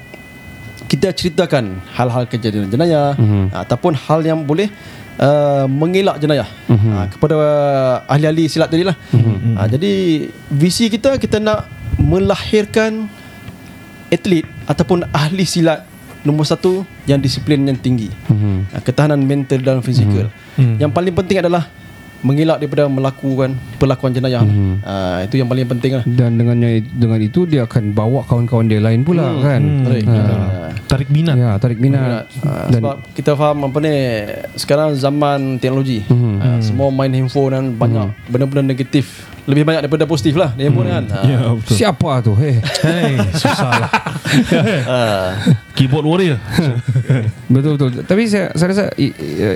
[0.88, 3.52] kita ceritakan hal-hal kejadian jenayah Mhm.
[3.52, 4.72] ataupun hal yang boleh
[5.20, 7.36] uh, mengelak jenayah uh, kepada
[8.08, 8.96] ahli-ahli silat tadi lah.
[9.12, 9.92] Uh, jadi
[10.48, 11.68] visi kita kita nak
[12.00, 13.12] melahirkan
[14.08, 15.84] atlet ataupun ahli silat
[16.24, 18.08] nombor satu yang disiplin yang tinggi.
[18.32, 18.72] Mhm.
[18.72, 20.32] Uh, ketahanan mental dan fizikal.
[20.56, 21.68] Yang paling penting adalah
[22.20, 24.42] mengelak daripada melakukan perlakuan jenayah.
[24.80, 26.04] Uh, itu yang paling penting lah.
[26.04, 29.62] Dan dengannya dengan itu dia akan bawa kawan-kawan dia lain pula kan.
[29.84, 30.02] Betul.
[30.04, 30.18] Ha.
[30.18, 31.36] Uh, Tarik minat.
[31.36, 32.26] Ya, tarik minat.
[32.40, 33.96] Uh, Dan sebab kita faham apa ni
[34.56, 36.36] sekarang zaman teknologi Mhm.
[36.38, 40.88] uh, semua main handphone dan banyak benda-benda negatif lebih banyak daripada positif lah di handphone
[40.90, 41.76] kan uh, Ya, betul.
[41.76, 42.36] siapa tu?
[42.36, 42.60] Hey.
[42.82, 43.90] Hey, susah lah.
[44.86, 45.30] uh,
[45.78, 46.38] Keyboard warrior.
[47.48, 47.90] Betul betul.
[48.02, 48.84] Tapi saya saya rasa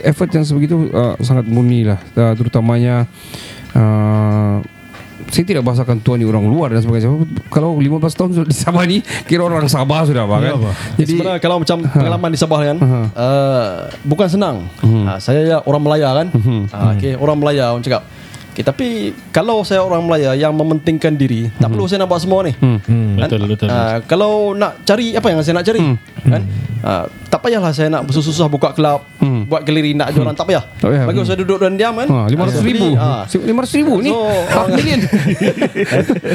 [0.03, 1.99] effort yang sebegitu uh, sangat murni lah.
[2.13, 3.07] Uh, terutamanya
[3.71, 4.59] uh,
[5.31, 7.23] saya tidak bahasakan tuan ni orang luar dan sebagainya.
[7.47, 10.51] Kalau 15 tahun sudah di Sabah ni kira orang Sabah sudah apa kan.
[10.59, 12.99] Ya, jadi sebenarnya kalau macam pengalaman di Sabah kan Ha.
[13.15, 13.67] uh,
[14.03, 18.03] bukan senang uh, saya ya orang Melaya kan uh, okay, orang Melaya orang cakap
[18.51, 18.87] okay, tapi
[19.29, 22.79] kalau saya orang Melaya yang mementingkan diri tak perlu saya nak buat semua ni Hmm.
[23.17, 23.27] Kan?
[23.27, 23.67] Betul, betul.
[23.67, 25.81] Ah, kalau nak cari apa yang saya nak cari
[26.21, 26.43] kan
[26.81, 29.05] Ah, tak payahlah saya nak bersusah-susah buka kelab
[29.45, 31.05] buat galeri nak jualan tak payah Tak payah.
[31.05, 32.87] bagi saya duduk dan diam kan Ha, 500 ribu.
[32.95, 33.45] Ah, 500
[33.77, 34.09] ribu ni.
[34.09, 34.17] So,
[34.51, 34.99] half million.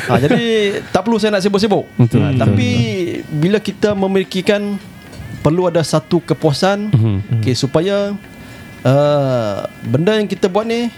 [0.07, 0.43] ha, jadi
[0.89, 2.71] tak perlu saya nak sibuk-sibuk Betul, ha, betul, tapi
[3.29, 4.79] bila kita memilikikan
[5.43, 6.95] perlu ada satu kepuasan
[7.37, 8.15] okay, supaya
[8.83, 10.91] uh, benda yang kita buat ni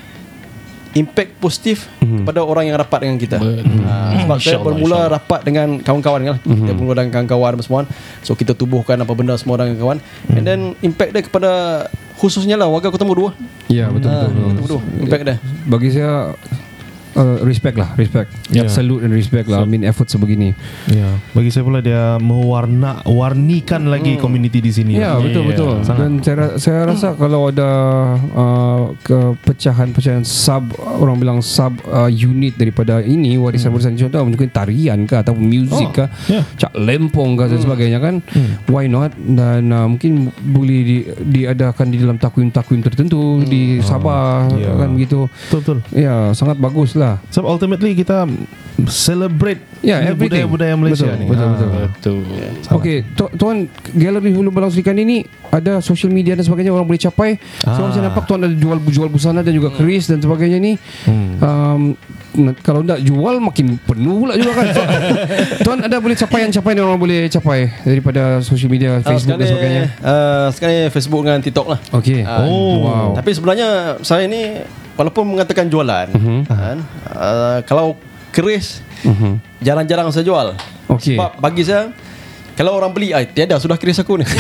[0.99, 3.39] impact positif kepada orang yang rapat dengan kita.
[3.39, 5.15] Ha, sebab saya InsyaAllah, bermula insyaAllah.
[5.15, 6.37] rapat dengan kawan-kawan kan.
[6.43, 7.79] Kita bermula dengan kawan-kawan apa semua.
[7.87, 7.89] kan.
[8.27, 9.99] So kita tubuhkan apa benda semua dengan kawan.
[10.35, 11.51] And then impact dia kepada
[12.19, 13.31] khususnya lah warga Kota Mudu.
[13.71, 14.43] Ya, betul Ha, betul.
[14.59, 14.79] Kota Mudu.
[15.07, 15.37] Impact dia.
[15.71, 16.35] Bagi saya
[17.19, 18.31] uh, respect lah, respect.
[18.55, 18.71] Ya.
[18.71, 19.67] Salute dan respect lah.
[19.67, 20.55] I mean effort sebegini.
[20.87, 24.95] Ya, bagi saya pula dia mewarna warnikan lagi community di sini.
[24.95, 25.75] Ya betul Ya, betul.
[25.83, 25.99] sangat.
[25.99, 27.71] Dan saya saya rasa kalau ada
[28.35, 35.17] uh, kepecahan-pecahan sub orang bilang sub uh, unit daripada ini warisan-warisan contoh mungkin tarian ke
[35.19, 36.43] atau muzik ke, ya.
[36.59, 38.21] cak lempong ke dan sebagainya kan.
[38.69, 39.17] Why not?
[39.17, 44.77] Dan uh, mungkin boleh di, diadakan di dalam takwim-takwim tertentu di Sabah ya.
[44.77, 45.31] kan begitu.
[45.49, 45.79] Betul betul.
[45.97, 47.08] Ya, sangat bagus lah.
[47.29, 48.29] Sebab ultimately kita
[48.87, 50.47] celebrate Ya, everything.
[50.47, 51.27] budaya-budaya Malaysia Betul, ni.
[51.27, 51.55] betul, Ah.
[51.55, 52.19] betul.
[52.19, 52.19] Betul.
[52.73, 53.57] Okey, tu- tuan
[53.93, 57.39] galeri Hulu Balang Serikan ini ada social media dan sebagainya orang boleh capai.
[57.59, 57.91] Sebab Ah.
[57.91, 60.73] saya nampak tuan ada jual jual busana dan juga keris dan sebagainya ni.
[61.39, 61.95] Um,
[62.37, 64.67] na- kalau tak jual makin penuh pula juga kan.
[64.77, 64.83] So,
[65.65, 69.63] tuan ada boleh capaian-capaian yang orang boleh capai daripada social media Ah, Facebook dan sekarang
[69.65, 69.85] ni, sebagainya.
[70.05, 71.79] uh, sekarang ni Facebook dengan TikTok lah.
[71.93, 72.21] Okey.
[72.23, 73.09] Ah, Oh, wow.
[73.13, 73.69] Tapi sebenarnya
[74.01, 74.43] saya ni
[74.99, 76.11] walaupun mengatakan jualan,
[76.45, 76.77] kan,
[77.09, 77.95] uh, kalau
[78.29, 79.39] keris Mhm.
[79.59, 80.59] jarang-jarang saya jual.
[80.91, 81.15] Okey.
[81.15, 81.95] Sebab bagi saya
[82.53, 84.27] kalau orang beli, ai tiada sudah keris aku ni.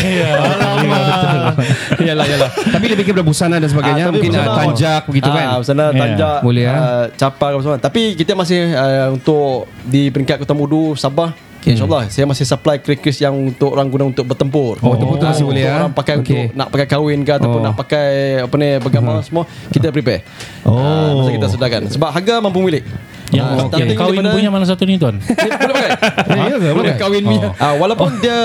[2.01, 2.51] Yalah yalah.
[2.51, 5.45] Tapi lebih kepada busana dan sebagainya, Ah, mungkin busana- uh, tanjak begitu kan.
[5.45, 5.95] Ah, busana Ya.
[5.97, 6.75] tanjak, Boleh, ya.
[6.75, 7.79] ah, capar apa semua.
[7.79, 12.79] Tapi kita masih uh, untuk di peringkat Kota Mudu Sabah Okay, InsyaAllah Saya masih supply
[12.79, 15.75] keris yang Untuk orang guna untuk bertempur Oh, betul-betul masih boleh, ya?
[15.77, 16.23] Orang pakai Okey.
[16.23, 17.67] untuk Nak pakai kahwin ke Ataupun Oh.
[17.67, 18.09] nak pakai
[18.41, 20.23] Apa ni Bergambar semua Kita prepare
[20.63, 20.79] Oh.
[20.79, 22.87] Ah, Masa kita sedarkan Sebab harga mampu milik
[23.29, 23.93] Yang Ah, okay.
[23.93, 25.21] kawin daripada- punya mana satu ni tuan?
[25.21, 26.69] Eh, boleh pakai ya ke?
[26.73, 26.93] Boleh?
[26.97, 27.31] Kahwin Oh.
[27.31, 27.49] punya.
[27.55, 28.39] Ah, walaupun dia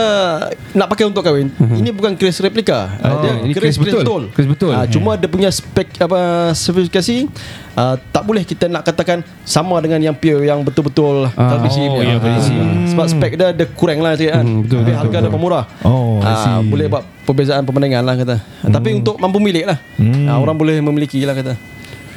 [0.72, 2.92] nak pakai untuk kahwin, ini bukan keris replika.
[2.98, 4.28] Ah, dia ini keris betul.
[4.30, 4.72] Keris betul.
[4.72, 6.20] Ah, cuma dia punya spek apa
[6.54, 7.32] spesifikasi
[7.74, 11.80] ah, tak boleh kita nak katakan sama dengan yang pure yang betul-betul Ah, tradisi.
[11.82, 12.10] oh, punya.
[12.10, 12.54] ya, tradisi.
[12.54, 14.44] Ah, Sebab spek dia dia kurang lah sikit kan.
[14.44, 15.40] Hmm, betul, Tapi betul, harga dia betul.
[15.40, 15.64] murah.
[15.82, 16.68] Oh, I Ah, see.
[16.68, 18.36] boleh buat perbezaan pemandangan lah kata.
[18.66, 19.80] Tapi untuk mampu milik lah.
[20.28, 21.56] Ah, orang boleh memiliki lah kata.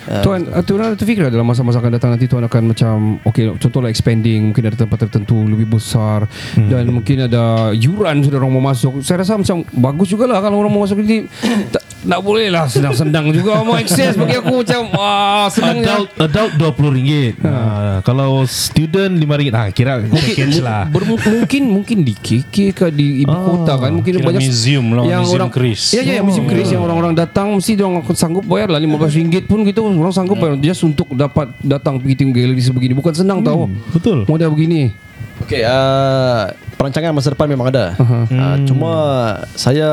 [0.06, 2.94] Ah, Tuan, uh, tuan ada terfikir dalam masa-masa akan datang nanti tuan akan macam
[3.26, 6.68] okay, contohlah expanding mungkin ada tempat tertentu lebih besar hmm.
[6.70, 9.02] dan mungkin ada yuran sudah orang mau masuk.
[9.02, 11.26] Saya rasa macam bagus jugalah kalau orang mau masuk ini
[11.74, 16.06] tak, tak boleh lah senang-senang juga mau akses bagi aku macam wah senangnya.
[16.18, 17.10] Adult adult RM20
[17.42, 17.54] ha.
[18.04, 23.36] Kalau student RM5 ha, Kira package lah ber, mungkin mungkin di KK ke di ibu
[23.36, 25.82] Oh, kota kan mungkin kira banyak museum lah, yang museum orang keris.
[25.92, 29.44] Ya ya, ya museum keris yang orang-orang datang mesti dia orang sanggup bayar lah RM15
[29.44, 33.40] pun gitu orang sanggup bayar just untuk dapat datang pergi tengok galeri sebegini bukan senang
[33.40, 33.68] tahu.
[33.90, 34.92] Betul Model begini.
[35.36, 36.48] Okey, uh,
[36.80, 37.92] perancangan masa depan memang ada.
[37.92, 38.24] Uh-huh.
[38.24, 38.92] Uh, cuma
[39.52, 39.84] saya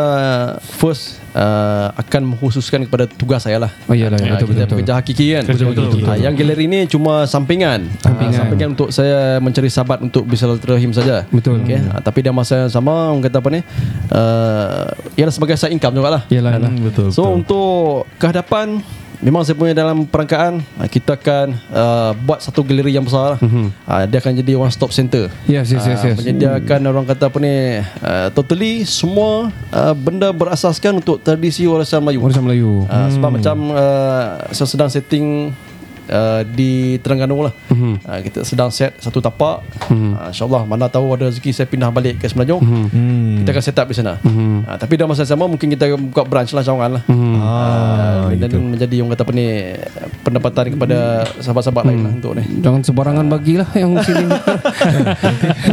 [0.64, 3.72] first uh, akan mengkhususkan kepada tugas saya lah.
[3.84, 4.76] Oh iyalah ya, Ah, betul kita betul.
[4.80, 5.44] pekerja hakiki kan.
[5.44, 6.08] Betul, betul, betul.
[6.08, 7.92] Ah, yang galeri ni cuma sampingan.
[8.00, 8.32] Sampingan.
[8.32, 11.28] Ah, sampingan untuk saya mencari sahabat untuk bersilaturahim saja.
[11.28, 11.60] Betul.
[11.60, 11.92] Okey.
[11.92, 13.60] Ah, tapi dalam masa yang sama orang kata apa ni?
[14.08, 14.88] Uh,
[15.20, 16.22] ialah sebagai side income juga lah.
[16.32, 16.72] Yalah yalah.
[16.72, 17.36] Hmm, Betul So betul.
[17.36, 17.84] untuk
[18.16, 18.80] kehadapan
[19.20, 23.38] Memang saya punya dalam perangkaan ah, Kita akan uh, Buat satu galeri yang besar.
[23.38, 23.70] Mhm.
[23.84, 26.18] uh, Dia akan jadi one stop center Yes yes yes Ah, yes.
[26.18, 32.20] Menyediakan orang kata apa ni uh, Totally Semua uh, Benda berasaskan Untuk tradisi warisan Melayu
[32.22, 32.74] Warisan Melayu.
[32.86, 35.52] uh, Sebab macam uh, Saya sedang setting
[36.08, 37.94] uh, Di Terengganu lah Mhm.
[38.02, 40.12] uh, Kita sedang set Satu tapak Mhm.
[40.14, 43.40] uh, InsyaAllah Mana tahu ada rezeki Saya pindah balik ke Semenanjung Hmm.
[43.40, 44.66] Kita akan set up di sana Mhm.
[44.66, 47.36] uh, Tapi dalam masa yang sama Mungkin kita buka branch lah Cawangan lah Mhm.
[47.36, 48.58] Ah, dan gitu.
[48.58, 49.46] menjadi yang kata apa ni
[50.22, 50.98] pendapatan kepada
[51.38, 52.44] sahabat-sahabat lain lah untuk ni.
[52.60, 54.26] Jangan sebarangan bagilah yang sini.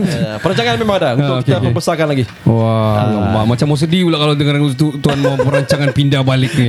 [0.00, 1.66] Uh, perancangan memang ada untuk Ah, kita okey.
[1.66, 2.24] membesarkan lagi.
[2.44, 3.44] Wah, uh.
[3.44, 6.68] macam mau sedih pula kalau dengar tu, tuan mau perancangan pindah balik ni.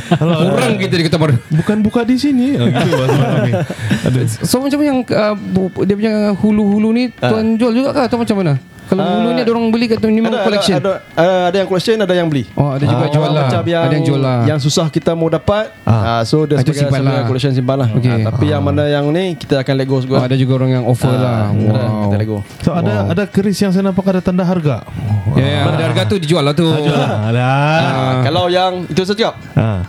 [0.52, 1.36] Kurang kita di kata baru.
[1.48, 3.01] Bukan buka di sini oh, gitu.
[4.42, 5.34] So macam yang uh,
[5.82, 8.54] dia punya hulu-hulu ni tuan jual juga kah atau macam mana?
[8.82, 9.14] Kalau Ah.
[9.16, 10.76] hulu ni ada orang beli ke atau memang Ada, collection?
[10.76, 12.44] ada, ada, ada, ada yang collection, ada yang beli.
[12.52, 13.44] Oh, ada juga jual lah.
[13.46, 14.38] Macam yang, ada yang jual lah.
[14.44, 16.20] yang susah kita mau dapat Ah.
[16.20, 16.22] ah.
[16.22, 17.24] So dia Itu sebagai, simpan lah.
[17.24, 18.10] collection simpan lah Okey.
[18.10, 20.70] Ah, Tapi yang mana yang ni Kita akan let go Oh, juga ada juga orang
[20.72, 21.40] yang offer Ah, lah.
[21.48, 22.02] ada, Wow.
[22.04, 24.84] Kita let go So ada ada keris yang saya nampak ada tanda harga.
[25.32, 26.66] Ya, ya, ada harga tu dijual lah tu.
[26.68, 27.40] Ada.
[27.40, 29.80] Ah, Kalau yang Itu saya cakap Ah.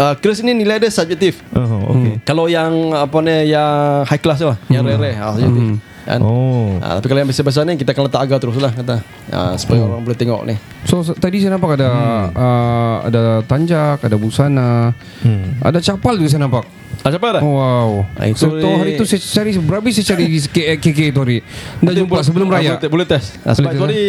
[0.00, 1.44] Uh, Keris ni nilai dia subjektif.
[1.52, 2.24] Oh, okey.
[2.24, 3.68] Kalau yang Apa ni Yang
[4.08, 4.58] high class tu lah.
[4.72, 6.18] Yang rare-rare ah, subjektif Kan?
[6.20, 6.76] Oh.
[6.78, 8.96] Ah, tapi kalau yang biasa-biasa ni kita akan letak harga terus lah kata.
[9.28, 10.56] Ah, supaya orang boleh tengok ni.
[10.82, 11.88] So tadi saya nampak ada
[12.30, 15.60] uh, ada tanjak, ada busana, Hmm.
[15.60, 16.64] ada capal juga saya nampak.
[17.00, 17.40] Ah, siapa dah?
[17.40, 17.90] Oh, wow.
[18.20, 20.36] Itu so, tu hari tu saya cari berapa saya cari di
[20.76, 21.40] KK tu hari.
[21.78, 22.76] Dah jumpa sebelum Ah, raya.
[22.76, 23.40] boleh, boleh test.
[23.40, 24.02] Ah, sebab Boleh itu hari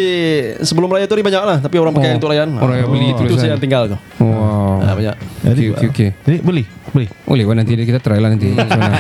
[0.60, 2.52] sebelum raya tu hari banyak lah, tapi orang pakai Oh, untuk rayaan.
[2.54, 3.40] orang yang beli itu tulisan.
[3.40, 3.98] saya yang tinggal tu.
[4.20, 4.84] Wow.
[4.84, 5.16] Ah, banyak.
[5.42, 6.10] Jadi, Okey, okey, okey.
[6.20, 7.08] Jadi beli, beli.
[7.24, 8.48] Boleh kan nanti kita try lah nanti.
[8.52, 8.92] Mana?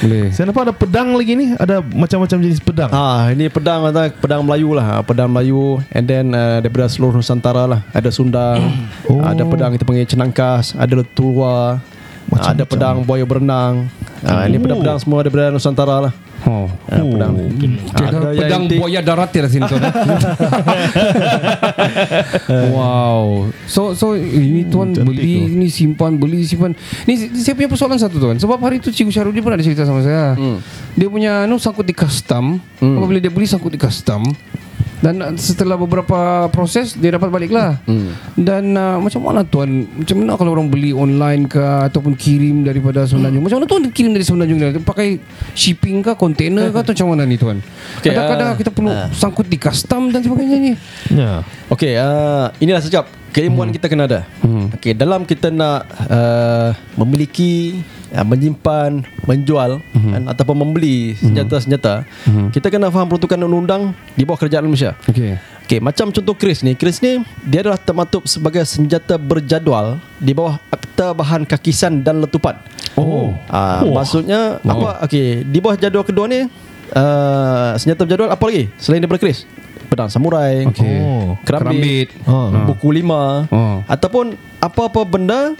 [0.00, 0.26] Boleh.
[0.34, 2.90] Saya nampak ada pedang lagi ni, ada macam-macam jenis pedang.
[2.90, 4.98] Ah, ini pedang kata pedang Melayu lah.
[4.98, 7.80] Ah, Pedang Melayu and then uh, daripada seluruh Nusantara lah.
[7.90, 8.58] Ada Sundang,
[9.06, 9.22] Oh.
[9.22, 11.78] ada pedang kita panggil cenangkas, ada letua,
[12.32, 12.56] Macam-macam.
[12.56, 13.74] ada pedang buaya berenang.
[14.22, 16.14] Ah, ini pedang-pedang semua daripada Nusantara lah.
[16.42, 16.66] Oh.
[16.90, 17.38] Ah, pedang.
[17.38, 18.78] Ada Ada yang pedang antik.
[18.82, 19.78] buaya darat ya sini tuan.
[22.74, 23.46] wow.
[23.66, 25.54] So so ini tuan cantik beli tu.
[25.54, 26.74] ini simpan beli simpan.
[27.06, 28.36] Ni saya punya persoalan satu tuan.
[28.38, 30.34] Sebab hari tu Cikgu Syarudi pun ada cerita sama saya.
[30.34, 30.58] Hmm.
[30.98, 32.58] Dia punya anu sangkut di custom.
[32.82, 32.96] Hmm.
[32.98, 34.26] Apabila dia beli sangkut di custom
[35.02, 37.74] dan uh, setelah beberapa proses dia dapat balik lah.
[37.90, 38.14] Hmm.
[38.38, 39.90] Dan uh, macam mana tuan?
[39.98, 41.58] Macam mana kalau orang beli online ke
[41.90, 43.42] ataupun kirim daripada Semenanjung?
[43.42, 44.78] Macam mana tuan kirim dari Semenanjung ni?
[44.86, 45.18] Pakai
[45.58, 47.58] shipping ke, kontainer ke atau macam mana ni tuan?
[47.98, 49.10] Okey, Kadang-kadang ah, kita perlu ah.
[49.10, 50.72] sangkut di custom dan sebagainya ni.
[51.10, 51.42] Ya.
[51.66, 54.20] Okey, uh, inilah sekejap keilmuan kita kena ada.
[54.44, 54.68] Hmm.
[54.76, 57.80] Okey, dalam kita nak uh, memiliki,
[58.12, 60.12] uh, menyimpan, menjual Hmm.
[60.12, 62.04] kan, ataupun membeli senjata-senjata,
[62.52, 64.92] kita kena faham peruntukan undang-undang di bawah kerajaan Malaysia.
[65.08, 65.40] Okey.
[65.62, 70.58] Okey, macam contoh keris ni, keris ni dia adalah termaktub sebagai senjata berjadual di bawah
[70.68, 72.58] Akta Bahan Kakisan dan Letupan.
[72.98, 73.32] Oh.
[73.48, 75.00] Ah, maksudnya apa?
[75.06, 76.44] Okey, di bawah jadual kedua ni
[76.92, 79.48] uh, senjata berjadual apa lagi selain daripada keris?
[79.92, 80.96] Pedang samurai, Okey.
[81.04, 81.36] Oh.
[81.44, 82.48] kerambit, Oh.
[82.64, 83.84] buku lima Oh.
[83.84, 85.52] ataupun apa-apa benda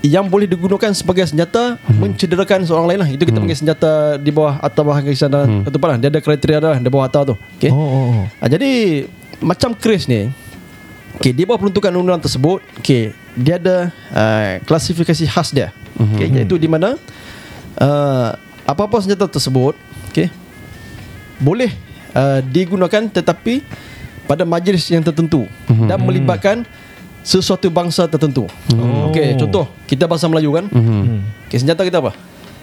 [0.00, 2.00] yang boleh digunakan sebagai senjata Hmm.
[2.00, 3.08] mencederakan seorang lain lah.
[3.12, 5.62] Itu kita panggil senjata di bawah atau bawah kisaran dan Hmm.
[5.68, 5.98] letupan lah.
[6.00, 7.34] Dia ada kriteria dah di bawah atau tu.
[7.60, 7.68] Okey.
[7.68, 8.24] Oh, oh, oh.
[8.40, 9.04] Ah, jadi
[9.44, 10.32] macam keris ni
[11.16, 16.60] Okay, di bawah peruntukan undang-undang tersebut okay, Dia ada uh, klasifikasi khas dia okay, Iaitu
[16.60, 17.00] di mana
[17.80, 18.28] uh,
[18.64, 19.76] apa-apa senjata tersebut
[20.12, 20.28] okey
[21.36, 21.72] boleh
[22.16, 23.60] uh, digunakan tetapi
[24.24, 25.86] pada majlis yang tertentu Mhm.
[25.86, 26.56] dan melibatkan
[27.22, 28.46] sesuatu bangsa tertentu.
[28.72, 29.10] Oh.
[29.10, 30.66] Okey, contoh kita bahasa Melayu kan.
[30.66, 31.22] Mhm.
[31.46, 32.14] Okey, senjata kita apa?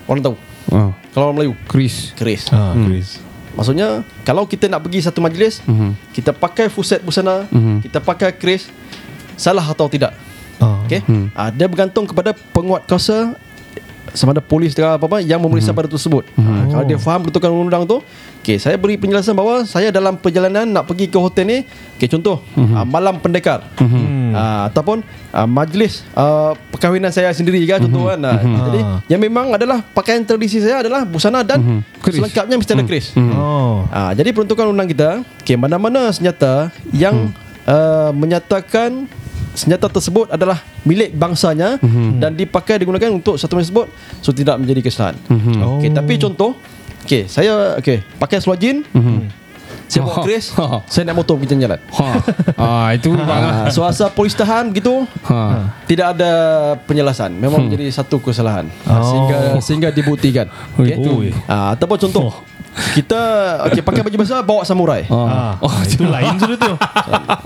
[0.04, 0.36] Orang tahu.
[0.72, 2.12] Ah, Kalau orang Melayu, Chris.
[2.16, 2.50] keris.
[2.50, 3.20] Ah, Chris.
[3.54, 6.12] Maksudnya kalau kita nak pergi satu majlis, Mhm.
[6.12, 7.86] kita pakai fuset busana, Mhm.
[7.86, 8.68] kita pakai keris,
[9.38, 10.16] salah atau tidak?
[10.58, 10.84] Ah.
[10.84, 11.04] Okey.
[11.32, 13.36] Ah, dia bergantung kepada penguat kuasa
[14.12, 16.28] sama ada polis atau apa-apa yang memeriksa pada tersebut.
[16.36, 17.98] Ah, kalau dia faham peruntukan undang-undang tu,
[18.44, 21.58] okey, saya beri penjelasan bahawa saya dalam perjalanan nak pergi ke hotel ni,
[21.96, 22.44] okey contoh,
[22.76, 23.64] ah, malam pendekar.
[24.34, 28.20] Ah, ataupun ah, majlis ah, perkahwinan saya sendiri kan contoh kan.
[28.28, 32.20] Ah, Jadi yang memang adalah pakaian tradisi saya adalah busana dan Keris.
[32.20, 33.08] selengkapnya mesti ada keris.
[33.16, 33.88] Oh.
[33.88, 37.32] Ah, jadi peruntukan undang kita, okay, mana-mana senjata yang
[37.68, 39.08] uh, menyatakan
[39.54, 41.78] senjata tersebut adalah milik bangsanya
[42.18, 43.88] dan dipakai digunakan untuk satu majlis tersebut,
[44.20, 45.16] so tidak menjadi kesalahan.
[45.62, 45.78] Oh.
[45.80, 46.58] Okay, tapi contoh,
[47.06, 48.82] okay, saya okay, pakai seluar jin,
[49.88, 50.46] saya bawa keris,
[50.90, 51.78] saya naik motor pergi jalan.
[51.78, 52.06] Ha.
[52.58, 53.44] ah, itu bang.
[53.46, 55.70] Ah, so asal polis tahan begitu, Ha.
[55.86, 56.32] tidak ada
[56.90, 57.38] penjelasan.
[57.38, 60.50] Memang menjadi satu kesalahan Ah, sehingga sehingga dibuktikan.
[60.74, 60.98] Okay?
[60.98, 61.30] Ui.
[61.46, 62.42] Ah, ataupun contoh,
[62.94, 63.22] kita
[63.70, 65.06] okay, pakai baju basah bawa samurai.
[65.10, 65.56] Ah.
[65.62, 66.74] Oh, itu lain sudah tu.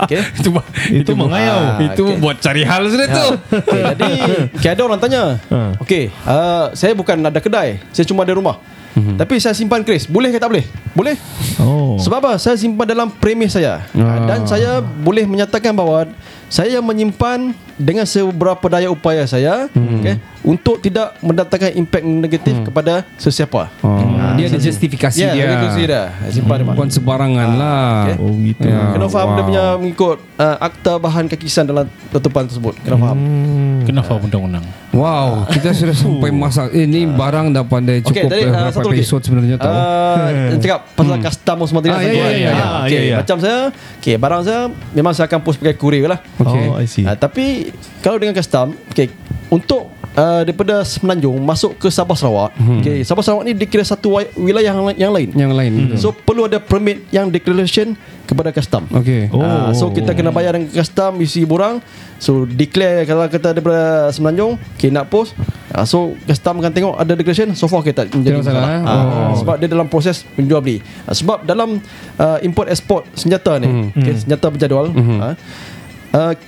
[0.08, 0.22] Okay?
[0.40, 0.50] Itu
[0.88, 1.58] Itu mengayau.
[1.76, 2.20] Ah, itu okey.
[2.20, 3.26] buat cari hal sudah tu.
[3.60, 4.12] Okay, jadi
[4.56, 5.76] okay, ada orang tanya Ha.
[5.82, 8.60] Okay uh, Saya bukan ada kedai Saya cuma ada rumah
[8.94, 10.64] Tapi saya simpan keris Boleh ke tak boleh?
[10.92, 11.16] Boleh
[11.58, 11.98] Oh.
[11.98, 12.32] Sebab apa?
[12.38, 14.24] Saya simpan dalam premis saya Ah.
[14.24, 16.08] Dan saya boleh menyatakan bahawa
[16.48, 23.70] Saya menyimpan Dengan seberapa daya upaya saya okay, Untuk tidak mendatangkan impak negatif Kepada sesiapa
[23.80, 24.02] Oh,
[24.34, 25.40] dia ada justifikasi Ya, dia.
[25.40, 27.90] yeah, itu dia Simpan dia Bukan sembarangan lah.
[28.04, 28.14] okay.
[28.18, 28.66] Oh gitu.
[28.66, 28.92] Ya.
[28.92, 29.46] Kena faham dia wow.
[29.46, 33.84] punya Mengikut uh, akta bahan kakisan Dalam tutupan tersebut Kena faham Hmm.
[33.84, 34.64] Kenapa undang-undang?
[34.90, 38.72] Wow, kita sudah sampai masa ini barang dah pandai cukup Okey, tadi, eh, uh, berapa
[38.74, 38.98] satu lagi.
[38.98, 39.70] episod sebenarnya tahu.
[39.70, 42.52] Uh, cakap pasal custom semua tadi Ah, lah, ya, ya, ya, ya.
[42.52, 42.92] Ah, okay.
[42.92, 43.16] Ya, ya.
[43.22, 43.58] Macam saya
[43.96, 44.60] okay, Barang saya
[44.90, 46.64] Memang saya akan post pakai courier lah Okey.
[46.66, 47.04] Oh, I see.
[47.04, 47.67] Ah, Tapi
[47.98, 49.08] Kalau dengan custom okay,
[49.48, 54.30] Untuk uh, Daripada Semenanjung Masuk ke Sabah Sarawak okay, Sabah Sarawak ni Dikira satu wi-
[54.34, 55.72] wilayah yang, yang lain Yang lain.
[55.86, 55.96] betul.
[55.98, 59.28] So perlu ada permit Yang declaration Kepada custom Okey.
[59.30, 59.40] Oh.
[59.40, 61.80] Ah, so kita kena bayar dengan custom isi borang.
[62.18, 65.32] So declare kalau kita daripada Semenanjung, okay nak post.
[65.70, 68.68] Ah, so custom akan tengok ada declaration, so far kita tak menjadi masalah, masalah.
[68.68, 68.80] eh?
[68.84, 69.32] Ah, Oh.
[69.34, 70.84] Sebab dia dalam proses penjual beli.
[71.02, 71.80] Ah, sebab dalam
[72.16, 75.34] uh, import export senjata ni, okay, senjata berjadual, ah, uh,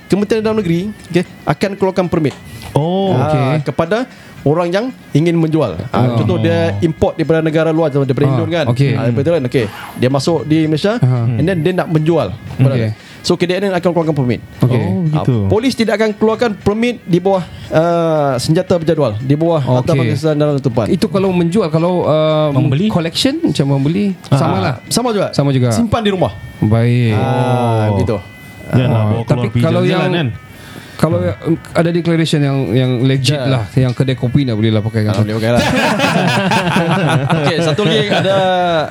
[0.07, 2.33] Kementerian Dalam Negeri okay, akan keluarkan permit
[2.71, 3.11] Oh.
[3.11, 3.67] ah, okey.
[3.67, 4.07] kepada
[4.41, 5.75] orang yang ingin menjual.
[5.91, 6.17] Ah, Oh.
[6.17, 8.65] Contoh dia import daripada negara luar daripada Ah, Indon kan.
[8.71, 8.95] okey.
[8.95, 9.41] Ah, daripada kan.
[9.45, 9.65] Okey.
[9.99, 11.27] Dia masuk di Malaysia Ah.
[11.29, 12.31] and then dia nak menjual.
[12.57, 12.95] Okey.
[13.21, 14.41] So KDN akan keluarkan permit.
[14.57, 14.81] Okey.
[14.81, 15.35] Oh, begitu.
[15.45, 19.77] polis tidak akan keluarkan permit di bawah uh, senjata berjadual, di bawah Okey.
[19.77, 20.87] atau bangsa dalam tutupan.
[20.87, 22.87] Itu kalau menjual kalau uh, Membeli?
[22.87, 24.73] collection macam membeli sama lah.
[24.87, 25.27] Sama juga.
[25.35, 25.69] Sama juga.
[25.69, 26.33] Simpan di rumah.
[26.57, 27.13] Baik.
[27.13, 28.15] Ah, begitu.
[28.15, 28.30] Dan nak
[28.73, 30.49] Ah, bawa tapi keluar pergi kalau jalan-jalan yang- kan.
[30.93, 31.39] Kalau yang-
[31.73, 33.49] ada declaration yang yang legit Ya.
[33.49, 35.11] lah, yang kedai kopi nak boleh lah pakai kan.
[35.11, 35.61] Ah, boleh pakai lah.
[37.35, 38.37] Okey, satu lagi ada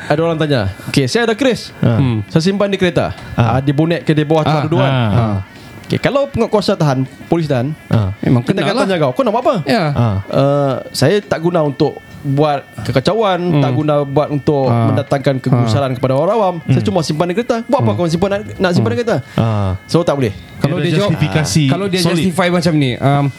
[0.00, 0.74] ada orang tanya.
[0.88, 1.70] Okey, saya ada keris.
[1.78, 2.26] Hmm.
[2.26, 3.14] Saya simpan di kereta.
[3.32, 3.58] Ah.
[3.58, 4.90] di bonet ke di bawah tempat Ah, dudukan.
[4.90, 5.36] ah.
[5.86, 8.10] Okey, kalau penguatkuasa tahan, polis tahan, Ah.
[8.20, 8.86] Memang kita kena akan lah.
[8.86, 9.54] tanya kau, kau nak buat apa?
[9.64, 9.84] Ya.
[9.90, 10.16] Ah.
[10.26, 13.60] Uh, saya tak guna untuk buat kekacauan, hmm.
[13.60, 14.88] tak guna buat untuk Ah.
[14.88, 16.54] mendatangkan kegusaran kepada orang awam.
[16.64, 17.64] Saya cuma simpan di kereta.
[17.64, 19.16] Buat apa kau simpan nak, nak simpan di kereta?
[19.34, 19.80] Ah.
[19.84, 20.32] So tak boleh.
[20.60, 22.20] Kalau Dia dia, justifikasi Kalau dia solid.
[22.20, 23.32] justify macam ni um,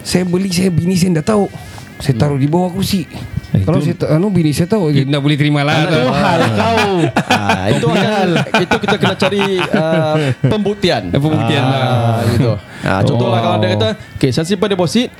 [0.00, 1.50] Saya beli Saya bini saya dah tahu
[1.98, 3.10] Saya taruh di bawah kursi
[3.50, 5.98] Eh, Kalau itu- saya ta- anu bini saya tahu Dia nak boleh terima lah Itu
[6.06, 6.86] hal kau.
[7.26, 8.26] Ah, itu akan,
[8.62, 11.02] itu kita kena cari uh, pembuktian.
[11.16, 11.82] Pembuktian lah.
[11.82, 12.52] Ah, gitu.
[12.80, 13.44] Ah, contohlah Oh.
[13.44, 15.10] kalau dia kata, okay, saya simpan deposit.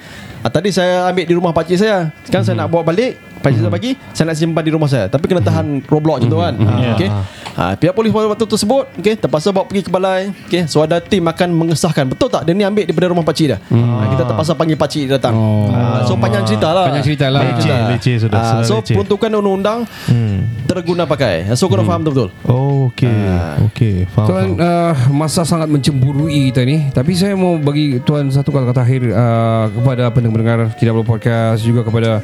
[0.41, 2.09] Ah, tadi saya ambil di rumah pakcik saya.
[2.25, 3.21] Sekarang saya nak bawa balik.
[3.41, 5.05] Pakcik saya bagi, saya nak simpan di rumah saya.
[5.07, 6.55] Tapi kena tahan roadblock contoh kan.
[6.77, 6.93] Ya.
[6.95, 7.09] Okay.
[7.51, 10.31] Ah, pihak polis pada waktu tersebut, okay, terpaksa bawa pergi ke balai.
[10.47, 12.07] Okay, so ada tim akan mengesahkan.
[12.07, 13.61] Betul tak dia ni ambil daripada rumah pakcik dah?
[13.67, 15.35] Ah, kita terpaksa panggil pakcik dia datang.
[15.35, 15.69] Oh.
[15.69, 16.89] Ah, so panjang cerita lah.
[16.89, 17.41] Panjang cerita lah.
[17.43, 17.77] Panjang cerita.
[17.81, 18.95] Leceh, leceh sudah, Ah, sudah so leceh.
[18.95, 20.39] peruntukan undang-undang Hmm.
[20.65, 21.49] terguna pakai.
[21.53, 22.31] So kena faham betul-betul.
[22.45, 23.19] Oh, okey.
[23.67, 24.27] Okey, faham.
[24.27, 24.63] Tuan faham.
[24.63, 29.65] uh, masa sangat mencemburui kita ni Tapi saya mau bagi Tuan satu kata-kata akhir uh,
[29.69, 32.23] Kepada pendengar-pendengar Kinabalu Podcast Juga kepada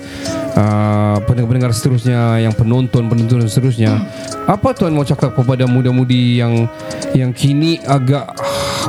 [0.57, 4.01] uh, pendengar-pendengar seterusnya Yang penonton-penonton seterusnya
[4.49, 6.67] Apa Tuan mau cakap kepada muda-mudi yang
[7.13, 8.33] Yang kini agak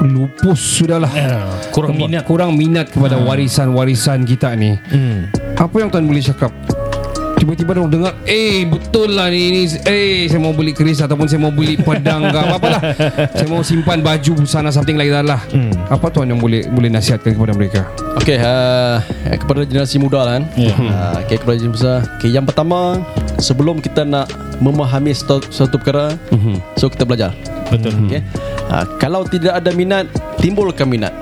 [0.02, 2.24] lupus sudahlah Ya, kurang minat.
[2.26, 5.28] Kurang minat kepada warisan-warisan kita ni Hmm.
[5.58, 6.54] Apa yang Tuan boleh cakap
[7.38, 11.38] Tiba-tiba orang dengar Eh betul lah ni, ni Eh saya mau beli keris Ataupun saya
[11.38, 12.82] mau beli pedang ke apa-apa lah
[13.38, 15.74] Saya mau simpan baju Busana something like that lah hmm.
[15.94, 17.86] Apa tuan yang boleh Boleh nasihatkan kepada mereka
[18.28, 19.00] Okey, uh,
[19.40, 20.44] kepada generasi muda lah kan.
[20.60, 20.76] Ya.
[20.76, 21.98] Uh, okay, kepada generasi besar.
[22.20, 23.00] Okay, yang pertama,
[23.40, 24.28] sebelum kita nak
[24.60, 26.18] memahami suatu, suatu perkara,
[26.76, 27.32] so kita belajar.
[27.72, 27.96] Betul.
[28.04, 28.20] Okay.
[28.68, 30.12] Uh, kalau tidak ada minat,
[30.44, 31.16] timbulkan minat.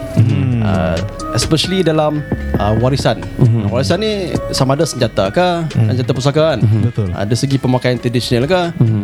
[0.65, 0.97] Uh,
[1.37, 2.25] especially dalam
[2.57, 3.21] uh, warisan.
[3.69, 5.47] Warisan ni sama ada senjata ke,
[5.77, 6.59] senjata pusaka kan.
[6.81, 7.13] Betul.
[7.13, 8.61] Ada segi pemakaian tradisional ke,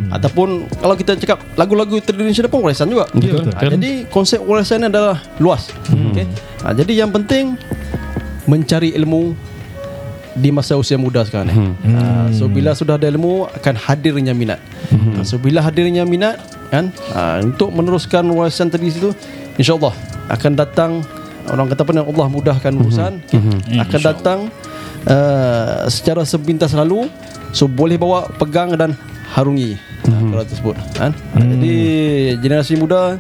[0.09, 3.05] ataupun kalau kita cakap lagu-lagu tradisional pun warisan juga.
[3.14, 3.53] Ya, betul.
[3.53, 5.70] Ah, jadi konsep warisan ni adalah luas.
[5.86, 6.26] Okay.
[6.66, 7.53] Ah, jadi yang penting
[8.49, 9.38] mencari ilmu
[10.34, 11.55] di masa usia muda sekarang ni.
[11.93, 14.57] Ah, so bila sudah ada ilmu akan hadirnya minat.
[15.14, 16.41] Ah, so bila hadirnya minat
[16.74, 19.14] kan ah, untuk meneruskan warisan tradisi itu
[19.62, 19.93] insyaallah
[20.32, 20.91] akan datang
[21.50, 23.80] orang kata apa ni, Allah mudahkan urusan okay.
[23.82, 24.39] akan datang
[25.08, 27.10] uh, secara sepintas lalu
[27.52, 28.94] so boleh bawa pegang dan
[29.32, 31.76] harungi uh, kalau tersebut kan Ah, jadi
[32.38, 33.16] generasi muda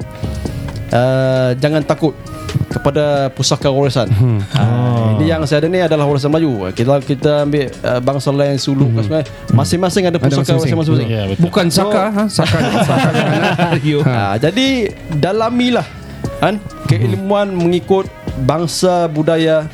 [0.91, 2.13] uh, jangan takut
[2.71, 4.07] kepada pusaka warisan.
[4.11, 4.39] Hmm.
[4.55, 6.71] Uh, ini yang saya ada ni adalah warisan Melayu.
[6.71, 9.55] Kita kita ambil uh, bangsa lain Suluk hmm.
[9.55, 10.75] masing-masing ada pusaka masing-masing.
[10.75, 11.07] warisan masing-masing.
[11.07, 11.43] Ya, betul.
[11.47, 12.23] Bukan Saka ha?
[12.27, 13.69] Saka Saka jangan ha?
[14.03, 16.00] Ha, jadi dalamilah
[16.41, 16.57] kan
[16.89, 18.09] keilmuan mengikut
[18.41, 19.69] bangsa budaya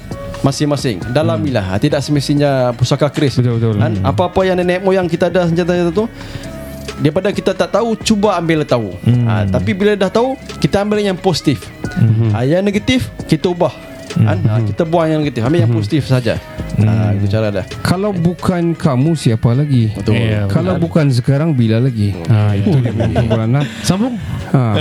[0.46, 1.02] masing-masing.
[1.16, 1.66] Dalamilah.
[1.76, 1.82] Hmm.
[1.82, 3.40] Tidak semestinya pusaka keris.
[3.40, 3.80] Betul, betul.
[3.80, 6.06] Kan apa-apa yang nenek moyang kita ada senjata-senjata tu
[6.98, 8.94] daripada kita tak tahu cuba ambil tahu.
[9.06, 9.26] Hmm.
[9.26, 11.66] Ha, tapi bila dah tahu kita ambil yang positif.
[11.98, 12.34] Hmm.
[12.34, 13.74] Ha, yang negatif kita ubah.
[14.18, 14.38] Kan?
[14.42, 16.36] Ha, kita buang yang negatif, ambil yang positif saja.
[16.78, 17.66] Ha, itu cara dah.
[17.82, 20.14] Kalau bukan kamu siapa lagi Betul.
[20.14, 22.94] Ya, Kalau bukan sekarang bila lagi ha, Itu dia
[23.26, 24.14] lah Sambung.
[24.54, 24.78] ha.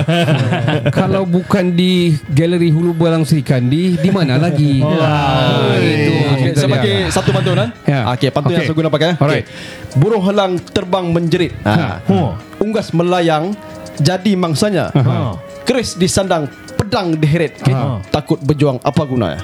[0.93, 4.93] Kalau bukan di Galeri Hulu Balang Sri Kandi Di mana lagi wow.
[4.93, 7.09] ha, Itu Okay, saya dia.
[7.09, 7.69] satu pantun kan?
[7.89, 8.01] Ya.
[8.13, 8.57] Okey, pantun Okey.
[8.61, 9.09] yang saya guna pakai.
[9.09, 9.17] eh?
[9.17, 9.45] Alright.
[9.49, 9.97] Okey.
[9.97, 11.53] Burung helang terbang menjerit.
[11.65, 12.05] Ha.
[12.13, 12.37] Oh.
[12.61, 13.57] Unggas melayang
[13.97, 14.93] jadi mangsanya.
[14.93, 15.33] Ha.
[15.65, 16.47] Keris disandang
[16.87, 17.59] pedang diheret.
[17.59, 17.75] Okay?
[17.75, 17.99] Ha.
[18.15, 19.43] Takut berjuang apa gunanya?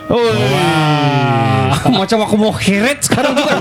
[1.90, 3.58] Macam aku mau heret sekarang juga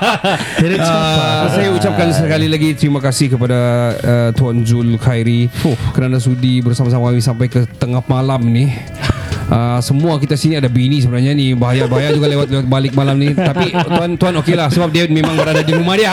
[0.62, 3.58] Heret Uh, saya ucapkan sekali lagi terima kasih kepada
[3.96, 5.50] uh, Tuan Zul Khairi
[5.90, 8.70] kerana sudi bersama-sama kami sampai ke tengah malam ni.
[9.46, 11.54] Uh, semua kita sini ada bini sebenarnya ni.
[11.54, 13.30] Bahaya-bahaya juga lewat, lewat balik malam ni.
[13.30, 16.10] Tapi tuan tuan okey lah sebab dia memang berada di rumah dia.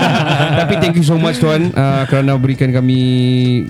[0.60, 3.00] Tapi thank you so much tuan uh, kerana berikan kami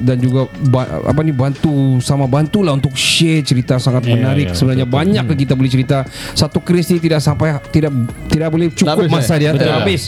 [0.03, 4.47] dan juga ba- apa ni bantu sama bantulah untuk share cerita sangat Ya, menarik.
[4.51, 5.39] ya, sebenarnya banyak hmm.
[5.39, 6.07] kita boleh cerita.
[6.35, 7.91] Satu keris ni tidak sampai tidak
[8.31, 9.39] tidak boleh cukup habis, masa eh?
[9.43, 9.67] dia Betul.
[9.67, 10.03] tak habis.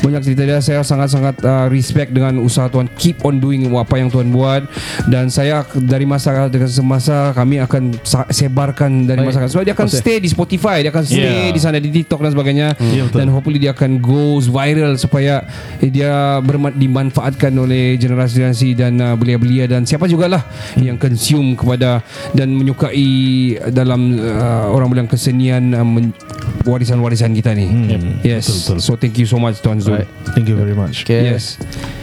[0.00, 0.58] Banyak cerita dia.
[0.60, 2.88] Saya sangat-sangat uh, respect dengan usaha tuan.
[2.96, 4.64] Keep on doing apa yang tuan buat.
[5.04, 9.34] Dan saya dari masa dengan semasa kami akan sa- sebarkan dari Baik.
[9.34, 9.98] masa sebab dia akan kasih.
[9.98, 11.50] stay di Spotify dia akan stay Yeah.
[11.50, 13.18] di sana di TikTok dan sebagainya Ya, betul.
[13.18, 15.46] dan hopefully dia akan goes viral supaya
[15.78, 20.82] eh, dia berma- dimanfaatkan oleh generasi-generasi dan uh, belia-belia dan siapa jugalah Hmm.
[20.84, 23.10] yang consume kepada dan menyukai
[23.68, 26.14] dalam uh, orang bilang kesenian uh, men-
[26.62, 28.18] warisan-warisan kita ni Hmm.
[28.20, 28.78] yes Betul, betul.
[28.80, 30.10] so thank you so much Tuan Zul Right.
[30.32, 31.02] Thank you very much.
[31.02, 31.28] Okay.
[31.28, 31.60] Yes.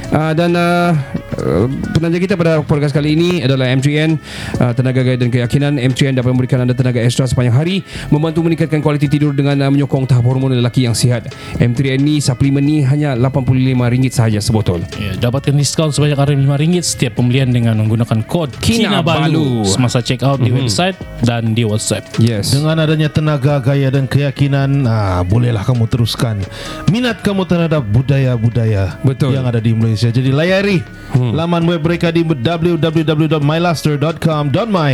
[0.09, 0.89] Uh, dan uh,
[1.37, 4.17] uh, penaja kita pada podcast kali ini adalah M3N
[4.57, 8.81] uh, Tenaga Gaya dan Keyakinan M3N dapat memberikan anda tenaga ekstra sepanjang hari Membantu meningkatkan
[8.81, 11.29] kualiti tidur dengan uh, menyokong tahap hormon lelaki yang sihat
[11.61, 17.53] M3N ni suplemen ni hanya RM85 sahaja sebotol Ya, dapatkan diskaun sebanyak RM5 setiap pembelian
[17.53, 19.05] dengan menggunakan kod Kinabalu.
[19.05, 22.17] KINABALU semasa check out di website dan di WhatsApp.
[22.17, 26.41] Yes Dengan adanya tenaga gaya dan keyakinan, ah, bolehlah kamu teruskan
[26.89, 29.37] minat kamu terhadap budaya-budaya Betul.
[29.37, 29.98] yang ada di Malaysia.
[30.07, 30.79] Jadi layari
[31.17, 34.91] laman web mereka di www.myluster.com.my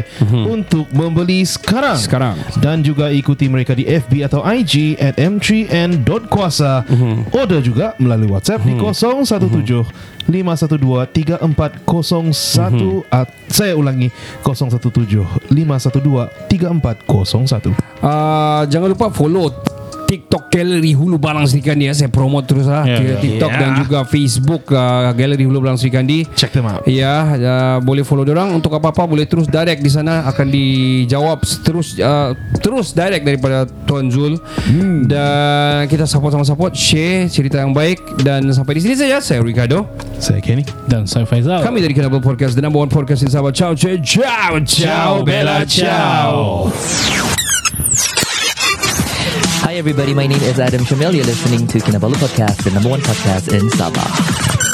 [0.47, 1.99] untuk membeli sekarang.
[1.99, 2.39] Sekarang.
[2.58, 6.86] Dan juga ikuti mereka di FB atau IG at m3n.kuasa.
[7.36, 9.84] Order juga melalui WhatsApp di 017
[10.26, 14.10] 512 3401 at, Saya ulangi
[14.41, 19.53] 017 512 3401 uh, Jangan lupa follow
[20.16, 21.93] TikTok Gallery Hulu Balang Sri Kandi ya.
[21.93, 23.18] Saya promote terus lah Ya, yeah, ya.
[23.20, 23.59] TikTok Ya.
[23.59, 26.24] dan juga Facebook uh, Gallery Hulu Balang Sri Kandi.
[26.39, 30.24] Check them out Ya, uh, boleh follow orang untuk apa-apa boleh terus direct di sana
[30.32, 32.32] akan dijawab terus uh,
[32.63, 34.39] terus direct daripada Tuan Zul.
[34.66, 35.03] Hmm.
[35.05, 39.43] Dan kita support sama support, share cerita yang baik dan sampai di sini saja saya
[39.43, 39.86] Ricardo.
[40.16, 41.59] Saya Kenny Dan saya Faizal.
[41.59, 43.51] Kami dari Kinabalu Podcast, the number one podcast in Sabah.
[43.51, 46.72] Ciao, ciao, ciao, ciao, Bella, ciao.
[49.76, 51.13] Hi everybody, my name is Adam Shamil.
[51.13, 54.64] You're listening to Kinabalu Podcast, the number one podcast in Sabah.